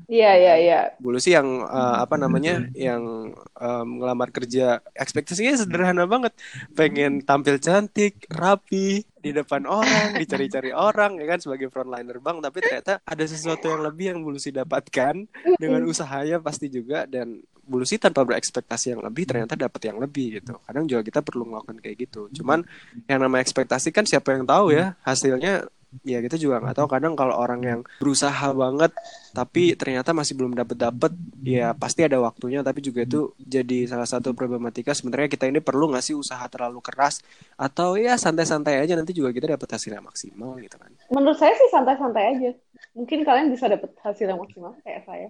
iya 0.08 0.32
iya 0.38 0.54
iya. 0.56 0.80
Bu 0.96 1.12
Lucy 1.12 1.36
yang 1.36 1.66
uh, 1.66 2.00
apa 2.00 2.16
namanya 2.16 2.64
yang 2.72 3.34
um, 3.36 3.88
ngelamar 4.00 4.32
kerja. 4.32 4.80
Ekspektasinya 4.96 5.60
sederhana 5.60 6.08
banget. 6.08 6.32
Pengen 6.72 7.20
tampil 7.20 7.60
cantik 7.60 8.24
rapi 8.32 9.04
di 9.20 9.30
depan 9.34 9.66
orang 9.66 10.14
dicari-cari 10.22 10.70
orang 10.70 11.18
ya 11.18 11.26
kan 11.26 11.42
sebagai 11.42 11.66
frontliner 11.66 12.22
bang 12.22 12.38
tapi 12.38 12.62
ternyata 12.62 13.02
ada 13.02 13.24
sesuatu 13.26 13.66
yang 13.66 13.82
lebih 13.82 14.14
yang 14.14 14.18
Bu 14.22 14.30
Lucy 14.32 14.54
dapatkan 14.54 15.26
dengan 15.60 15.82
usahanya 15.84 16.40
pasti 16.40 16.72
juga. 16.72 17.04
Dan 17.04 17.44
Bu 17.66 17.82
Lucy 17.82 17.98
tanpa 17.98 18.22
berekspektasi 18.22 18.94
yang 18.94 19.02
lebih 19.02 19.26
ternyata 19.26 19.58
dapat 19.58 19.82
yang 19.90 19.98
lebih 19.98 20.38
gitu. 20.38 20.54
Kadang 20.62 20.86
juga 20.86 21.02
kita 21.02 21.20
perlu 21.20 21.44
melakukan 21.50 21.82
kayak 21.82 21.96
gitu. 22.06 22.30
Cuman 22.30 22.62
yang 23.10 23.18
namanya 23.18 23.42
ekspektasi 23.42 23.90
kan 23.90 24.06
siapa 24.06 24.38
yang 24.38 24.46
tahu 24.46 24.70
ya 24.70 24.94
hasilnya 25.02 25.66
ya 26.06 26.18
kita 26.22 26.38
juga 26.38 26.62
nggak 26.62 26.76
tahu. 26.78 26.86
Kadang 26.86 27.18
kalau 27.18 27.34
orang 27.34 27.60
yang 27.66 27.80
berusaha 27.98 28.54
banget 28.54 28.94
tapi 29.34 29.74
ternyata 29.74 30.14
masih 30.14 30.38
belum 30.38 30.54
dapet 30.54 30.76
dapet 30.78 31.12
ya 31.42 31.74
pasti 31.74 32.06
ada 32.06 32.22
waktunya. 32.22 32.62
Tapi 32.62 32.78
juga 32.86 33.02
itu 33.02 33.34
jadi 33.42 33.90
salah 33.90 34.06
satu 34.06 34.30
problematika. 34.30 34.94
Sebenarnya 34.94 35.26
kita 35.26 35.50
ini 35.50 35.58
perlu 35.58 35.90
nggak 35.90 36.04
sih 36.06 36.14
usaha 36.14 36.42
terlalu 36.46 36.78
keras? 36.78 37.18
Atau 37.58 37.98
ya 37.98 38.14
santai-santai 38.14 38.78
aja 38.78 38.94
nanti 38.94 39.10
juga 39.10 39.34
kita 39.34 39.58
dapat 39.58 39.68
hasil 39.74 39.90
yang 39.90 40.06
maksimal 40.06 40.54
gitu 40.62 40.76
kan. 40.78 40.90
Menurut 41.10 41.38
saya 41.38 41.54
sih 41.58 41.68
santai-santai 41.74 42.24
aja 42.38 42.50
mungkin 42.92 43.26
kalian 43.26 43.50
bisa 43.50 43.66
dapat 43.66 43.90
hasil 44.04 44.26
yang 44.28 44.40
maksimal 44.40 44.76
kayak 44.84 45.02
saya 45.08 45.28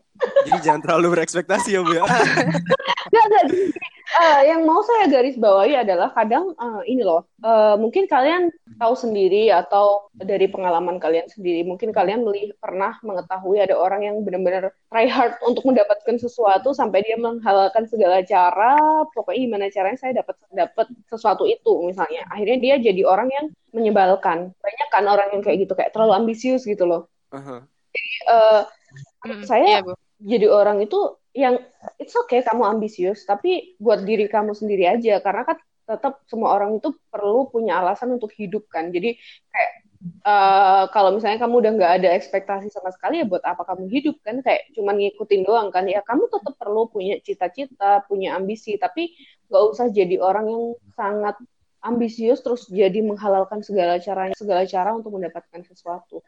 jadi 0.48 0.60
jangan 0.60 0.80
terlalu 0.84 1.06
berekspektasi 1.16 1.76
ya 1.76 1.80
bu 1.80 1.92
ya 1.96 2.04
Nggak, 3.06 3.24
nggak. 3.30 3.44
Eh, 4.06 4.40
yang 4.48 4.62
mau 4.62 4.80
saya 4.86 5.10
garis 5.10 5.34
bawahi 5.34 5.82
adalah 5.82 6.14
kadang 6.14 6.54
eh, 6.54 6.82
ini 6.94 7.02
loh, 7.02 7.26
eh, 7.42 7.74
mungkin 7.74 8.06
kalian 8.06 8.54
tahu 8.78 8.94
sendiri 8.94 9.50
atau 9.50 10.08
dari 10.14 10.46
pengalaman 10.46 11.02
kalian 11.02 11.26
sendiri, 11.26 11.66
mungkin 11.66 11.90
kalian 11.90 12.22
meli- 12.22 12.54
pernah 12.62 12.94
mengetahui 13.02 13.58
ada 13.58 13.74
orang 13.74 14.06
yang 14.06 14.16
benar-benar 14.22 14.70
try 14.88 15.10
hard 15.10 15.34
untuk 15.42 15.66
mendapatkan 15.66 16.16
sesuatu 16.22 16.70
sampai 16.70 17.02
dia 17.02 17.18
menghalalkan 17.18 17.84
segala 17.90 18.22
cara, 18.22 18.78
pokoknya 19.10 19.40
gimana 19.42 19.64
caranya 19.74 19.98
saya 19.98 20.12
dapat 20.22 20.36
dapat 20.54 20.86
sesuatu 21.10 21.44
itu 21.44 21.72
misalnya. 21.86 22.22
Akhirnya 22.30 22.58
dia 22.62 22.74
jadi 22.78 23.02
orang 23.04 23.28
yang 23.34 23.46
menyebalkan. 23.74 24.54
Banyak 24.54 24.88
kan 24.88 25.04
orang 25.10 25.28
yang 25.34 25.42
kayak 25.42 25.66
gitu, 25.66 25.74
kayak 25.74 25.92
terlalu 25.92 26.12
ambisius 26.24 26.62
gitu 26.64 26.86
loh. 26.86 27.10
Aha. 27.34 27.66
Eh, 28.26 28.62
Mm, 29.26 29.42
saya 29.44 29.66
iya, 29.66 29.80
Bu. 29.82 29.92
jadi 30.22 30.46
orang 30.48 30.78
itu 30.84 30.98
yang 31.36 31.60
it's 32.00 32.16
okay 32.16 32.40
kamu 32.40 32.64
ambisius 32.64 33.26
tapi 33.28 33.76
buat 33.76 34.06
diri 34.06 34.30
kamu 34.30 34.56
sendiri 34.56 34.88
aja 34.88 35.20
karena 35.20 35.44
kan 35.44 35.58
tetap 35.86 36.24
semua 36.26 36.56
orang 36.56 36.82
itu 36.82 36.90
perlu 37.12 37.46
punya 37.46 37.78
alasan 37.78 38.18
untuk 38.18 38.34
hidup 38.34 38.66
kan. 38.66 38.90
Jadi 38.90 39.14
kayak 39.52 39.72
eh, 40.02 40.84
kalau 40.90 41.14
misalnya 41.14 41.38
kamu 41.38 41.54
udah 41.62 41.72
nggak 41.78 41.92
ada 42.02 42.08
ekspektasi 42.18 42.74
sama 42.74 42.90
sekali 42.90 43.22
ya 43.22 43.26
buat 43.28 43.42
apa 43.46 43.62
kamu 43.62 43.86
hidup 43.86 44.18
kan. 44.26 44.42
Kayak 44.42 44.66
cuman 44.74 44.98
ngikutin 44.98 45.42
doang 45.46 45.68
kan. 45.70 45.86
Ya 45.86 46.02
kamu 46.02 46.26
tetap 46.26 46.58
perlu 46.58 46.90
punya 46.90 47.22
cita-cita 47.22 48.02
punya 48.10 48.34
ambisi 48.34 48.74
tapi 48.82 49.14
nggak 49.46 49.64
usah 49.70 49.86
jadi 49.94 50.18
orang 50.18 50.46
yang 50.50 50.64
sangat 50.98 51.38
ambisius 51.86 52.42
terus 52.42 52.66
jadi 52.66 52.98
menghalalkan 52.98 53.62
segala 53.62 54.02
caranya 54.02 54.34
segala 54.34 54.66
cara 54.66 54.90
untuk 54.90 55.14
mendapatkan 55.14 55.62
sesuatu 55.62 56.18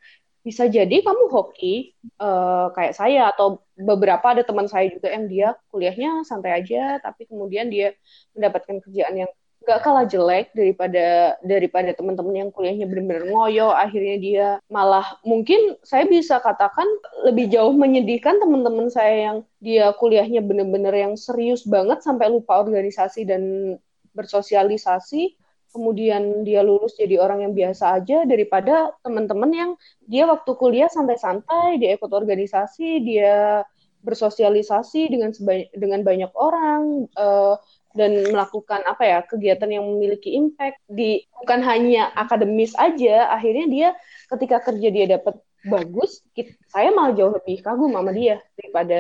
bisa 0.48 0.64
jadi 0.64 1.04
kamu 1.04 1.28
hoki 1.28 1.92
eh, 2.00 2.66
kayak 2.72 2.96
saya 2.96 3.28
atau 3.28 3.60
beberapa 3.76 4.32
ada 4.32 4.40
teman 4.48 4.64
saya 4.64 4.88
juga 4.88 5.12
yang 5.12 5.28
dia 5.28 5.48
kuliahnya 5.68 6.24
santai 6.24 6.56
aja 6.64 6.96
tapi 7.04 7.28
kemudian 7.28 7.68
dia 7.68 7.92
mendapatkan 8.32 8.80
kerjaan 8.80 9.28
yang 9.28 9.30
gak 9.68 9.84
kalah 9.84 10.08
jelek 10.08 10.48
daripada 10.56 11.36
daripada 11.44 11.92
teman-teman 11.92 12.46
yang 12.46 12.50
kuliahnya 12.54 12.88
benar-benar 12.88 13.28
ngoyo. 13.28 13.68
Akhirnya 13.68 14.16
dia 14.16 14.46
malah 14.72 15.04
mungkin 15.28 15.76
saya 15.84 16.08
bisa 16.08 16.40
katakan 16.40 16.88
lebih 17.28 17.52
jauh 17.52 17.76
menyedihkan 17.76 18.40
teman-teman 18.40 18.88
saya 18.88 19.28
yang 19.28 19.36
dia 19.60 19.92
kuliahnya 20.00 20.40
benar-benar 20.40 20.96
yang 20.96 21.14
serius 21.20 21.68
banget 21.68 22.00
sampai 22.00 22.32
lupa 22.32 22.56
organisasi 22.64 23.28
dan 23.28 23.76
bersosialisasi 24.16 25.36
kemudian 25.72 26.42
dia 26.42 26.64
lulus 26.64 26.96
jadi 26.96 27.20
orang 27.20 27.44
yang 27.48 27.52
biasa 27.54 28.00
aja 28.02 28.24
daripada 28.24 28.92
teman-teman 29.04 29.50
yang 29.52 29.70
dia 30.04 30.24
waktu 30.24 30.50
kuliah 30.56 30.90
santai-santai, 30.90 31.78
dia 31.80 31.96
ikut 31.96 32.10
organisasi, 32.10 33.04
dia 33.04 33.62
bersosialisasi 34.02 35.10
dengan 35.10 35.30
dengan 35.74 36.00
banyak 36.06 36.32
orang 36.38 37.10
eh, 37.12 37.54
dan 37.96 38.12
melakukan 38.30 38.84
apa 38.86 39.02
ya 39.02 39.18
kegiatan 39.26 39.70
yang 39.74 39.84
memiliki 39.90 40.38
impact 40.38 40.78
di 40.86 41.24
bukan 41.42 41.60
hanya 41.66 42.14
akademis 42.14 42.76
aja. 42.78 43.32
Akhirnya 43.32 43.66
dia 43.66 43.88
ketika 44.30 44.62
kerja 44.62 44.88
dia 44.92 45.06
dapat 45.18 45.40
bagus, 45.64 46.22
kit- 46.36 46.54
saya 46.70 46.88
malah 46.94 47.12
jauh 47.18 47.32
lebih 47.34 47.58
kagum 47.66 47.90
sama 47.90 48.10
dia 48.14 48.38
daripada 48.54 48.94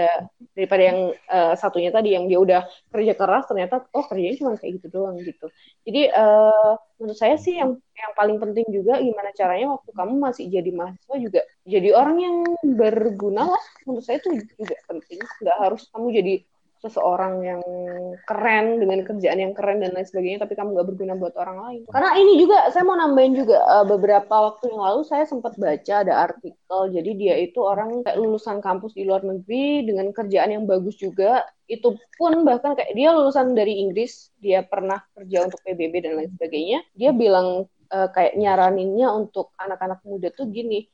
daripada 0.56 0.82
yang 0.90 0.98
eh, 1.14 1.54
satunya 1.54 1.90
tadi 1.94 2.08
yang 2.18 2.24
dia 2.26 2.38
udah 2.42 2.60
kerja 2.90 3.12
keras 3.14 3.46
ternyata 3.46 3.86
oh 3.94 4.04
kerjanya 4.10 4.36
cuma 4.40 4.50
kayak 4.58 4.72
gitu 4.82 4.86
doang 4.90 5.16
gitu. 5.22 5.46
Jadi 5.86 6.00
eh, 6.10 6.72
menurut 6.98 7.18
saya 7.18 7.36
sih 7.38 7.54
yang 7.60 7.70
yang 7.78 8.12
paling 8.18 8.36
penting 8.42 8.66
juga 8.74 8.98
gimana 8.98 9.30
caranya 9.38 9.66
waktu 9.78 9.90
kamu 9.94 10.14
masih 10.18 10.44
jadi 10.50 10.70
mahasiswa 10.74 11.16
juga 11.22 11.40
jadi 11.62 11.88
orang 11.94 12.16
yang 12.26 12.36
berguna 12.80 13.42
lah. 13.54 13.62
Menurut 13.86 14.04
saya 14.06 14.18
itu 14.18 14.30
juga 14.58 14.74
penting. 14.90 15.18
Nggak 15.42 15.56
harus 15.62 15.82
kamu 15.94 16.06
jadi 16.18 16.32
seseorang 16.78 17.42
yang 17.42 17.62
keren 18.22 18.78
dengan 18.78 19.02
kerjaan 19.02 19.38
yang 19.42 19.52
keren 19.54 19.82
dan 19.82 19.90
lain 19.94 20.06
sebagainya, 20.06 20.46
tapi 20.46 20.54
kamu 20.54 20.78
nggak 20.78 20.88
berguna 20.94 21.14
buat 21.18 21.34
orang 21.34 21.58
lain. 21.66 21.80
Karena 21.90 22.14
ini 22.14 22.38
juga 22.38 22.70
saya 22.70 22.86
mau 22.86 22.94
nambahin 22.94 23.34
juga 23.34 23.58
eh, 23.58 23.86
beberapa 23.86 24.34
waktu 24.50 24.70
yang 24.70 24.80
lalu 24.82 25.02
saya 25.02 25.24
sempat 25.26 25.58
baca 25.58 25.94
ada 26.06 26.14
artikel. 26.30 26.80
Jadi 26.94 27.10
dia 27.18 27.34
itu 27.38 27.58
orang 27.62 28.06
kayak 28.06 28.18
lulusan 28.18 28.62
kampus 28.62 28.94
di 28.94 29.02
luar 29.02 29.26
negeri 29.26 29.86
dengan 29.90 30.14
kerjaan 30.14 30.50
yang 30.54 30.64
bagus 30.70 30.94
juga. 30.98 31.42
Itu 31.66 31.98
pun 32.14 32.46
bahkan 32.46 32.78
kayak 32.78 32.94
dia 32.94 33.10
lulusan 33.10 33.52
dari 33.58 33.82
Inggris, 33.82 34.30
dia 34.38 34.62
pernah 34.62 35.02
kerja 35.18 35.50
untuk 35.50 35.58
PBB 35.66 35.94
dan 36.06 36.12
lain 36.14 36.30
sebagainya. 36.30 36.78
Dia 36.94 37.10
bilang 37.10 37.66
eh, 37.90 38.08
kayak 38.14 38.38
nyaraninnya 38.38 39.10
untuk 39.10 39.50
anak-anak 39.58 39.98
muda 40.06 40.30
tuh 40.30 40.46
gini, 40.46 40.86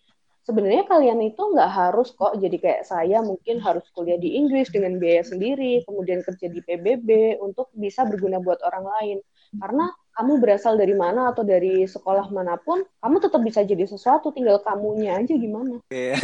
sebenarnya 0.44 0.84
kalian 0.84 1.20
itu 1.24 1.40
nggak 1.40 1.72
harus 1.72 2.12
kok 2.12 2.36
jadi 2.36 2.56
kayak 2.60 2.82
saya 2.84 3.24
mungkin 3.24 3.58
harus 3.64 3.84
kuliah 3.96 4.20
di 4.20 4.36
Inggris 4.36 4.68
dengan 4.68 5.00
biaya 5.00 5.24
sendiri, 5.24 5.82
kemudian 5.88 6.20
kerja 6.20 6.46
di 6.52 6.60
PBB 6.60 7.40
untuk 7.40 7.72
bisa 7.72 8.04
berguna 8.04 8.38
buat 8.38 8.60
orang 8.60 8.84
lain. 8.84 9.18
Karena 9.54 9.86
kamu 10.14 10.38
berasal 10.38 10.78
dari 10.78 10.94
mana 10.94 11.34
atau 11.34 11.42
dari 11.42 11.82
sekolah 11.90 12.30
mana 12.30 12.54
pun, 12.54 12.86
kamu 13.02 13.16
tetap 13.18 13.42
bisa 13.42 13.66
jadi 13.66 13.82
sesuatu, 13.82 14.30
tinggal 14.30 14.62
kamunya 14.62 15.18
aja 15.18 15.34
gimana. 15.34 15.82
Iya. 15.90 16.14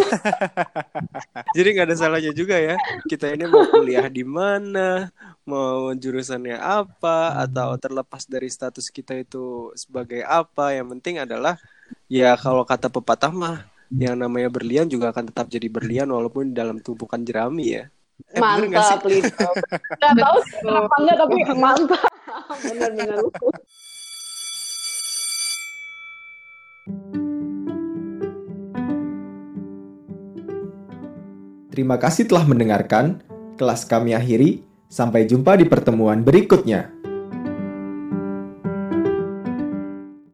Jadi 1.58 1.68
nggak 1.74 1.86
ada 1.90 1.96
salahnya 1.98 2.30
juga 2.30 2.54
ya. 2.54 2.78
Kita 3.10 3.34
ini 3.34 3.50
mau 3.50 3.66
kuliah 3.66 4.06
di 4.06 4.22
mana, 4.22 5.10
mau 5.42 5.90
jurusannya 5.90 6.54
apa, 6.54 7.42
atau 7.42 7.74
terlepas 7.82 8.30
dari 8.30 8.46
status 8.46 8.94
kita 8.94 9.18
itu 9.18 9.74
sebagai 9.74 10.22
apa. 10.22 10.70
Yang 10.70 10.86
penting 10.98 11.14
adalah 11.26 11.58
ya 12.06 12.38
kalau 12.38 12.62
kata 12.62 12.94
pepatah 12.94 13.34
mah, 13.34 13.66
yang 13.90 14.14
namanya 14.14 14.46
berlian 14.46 14.86
juga 14.86 15.10
akan 15.10 15.34
tetap 15.34 15.50
jadi 15.50 15.66
berlian 15.66 16.06
walaupun 16.14 16.54
dalam 16.54 16.78
tumpukan 16.78 17.18
jerami 17.26 17.74
ya. 17.74 17.90
Eh? 18.30 18.38
Mantap, 18.38 19.02
Lito. 19.10 19.50
Nggak 19.98 20.14
tahu 20.14 20.36
sih 20.46 20.56
kenapa 20.62 20.94
enggak, 21.02 21.16
tapi 21.18 21.34
mantap. 21.58 22.10
Benar-benar. 22.62 23.18
Terima 31.70 31.96
kasih 31.98 32.30
telah 32.30 32.44
mendengarkan. 32.46 33.24
Kelas 33.58 33.82
kami 33.88 34.14
akhiri. 34.14 34.62
Sampai 34.90 35.26
jumpa 35.26 35.54
di 35.54 35.70
pertemuan 35.70 36.26
berikutnya. 36.26 36.99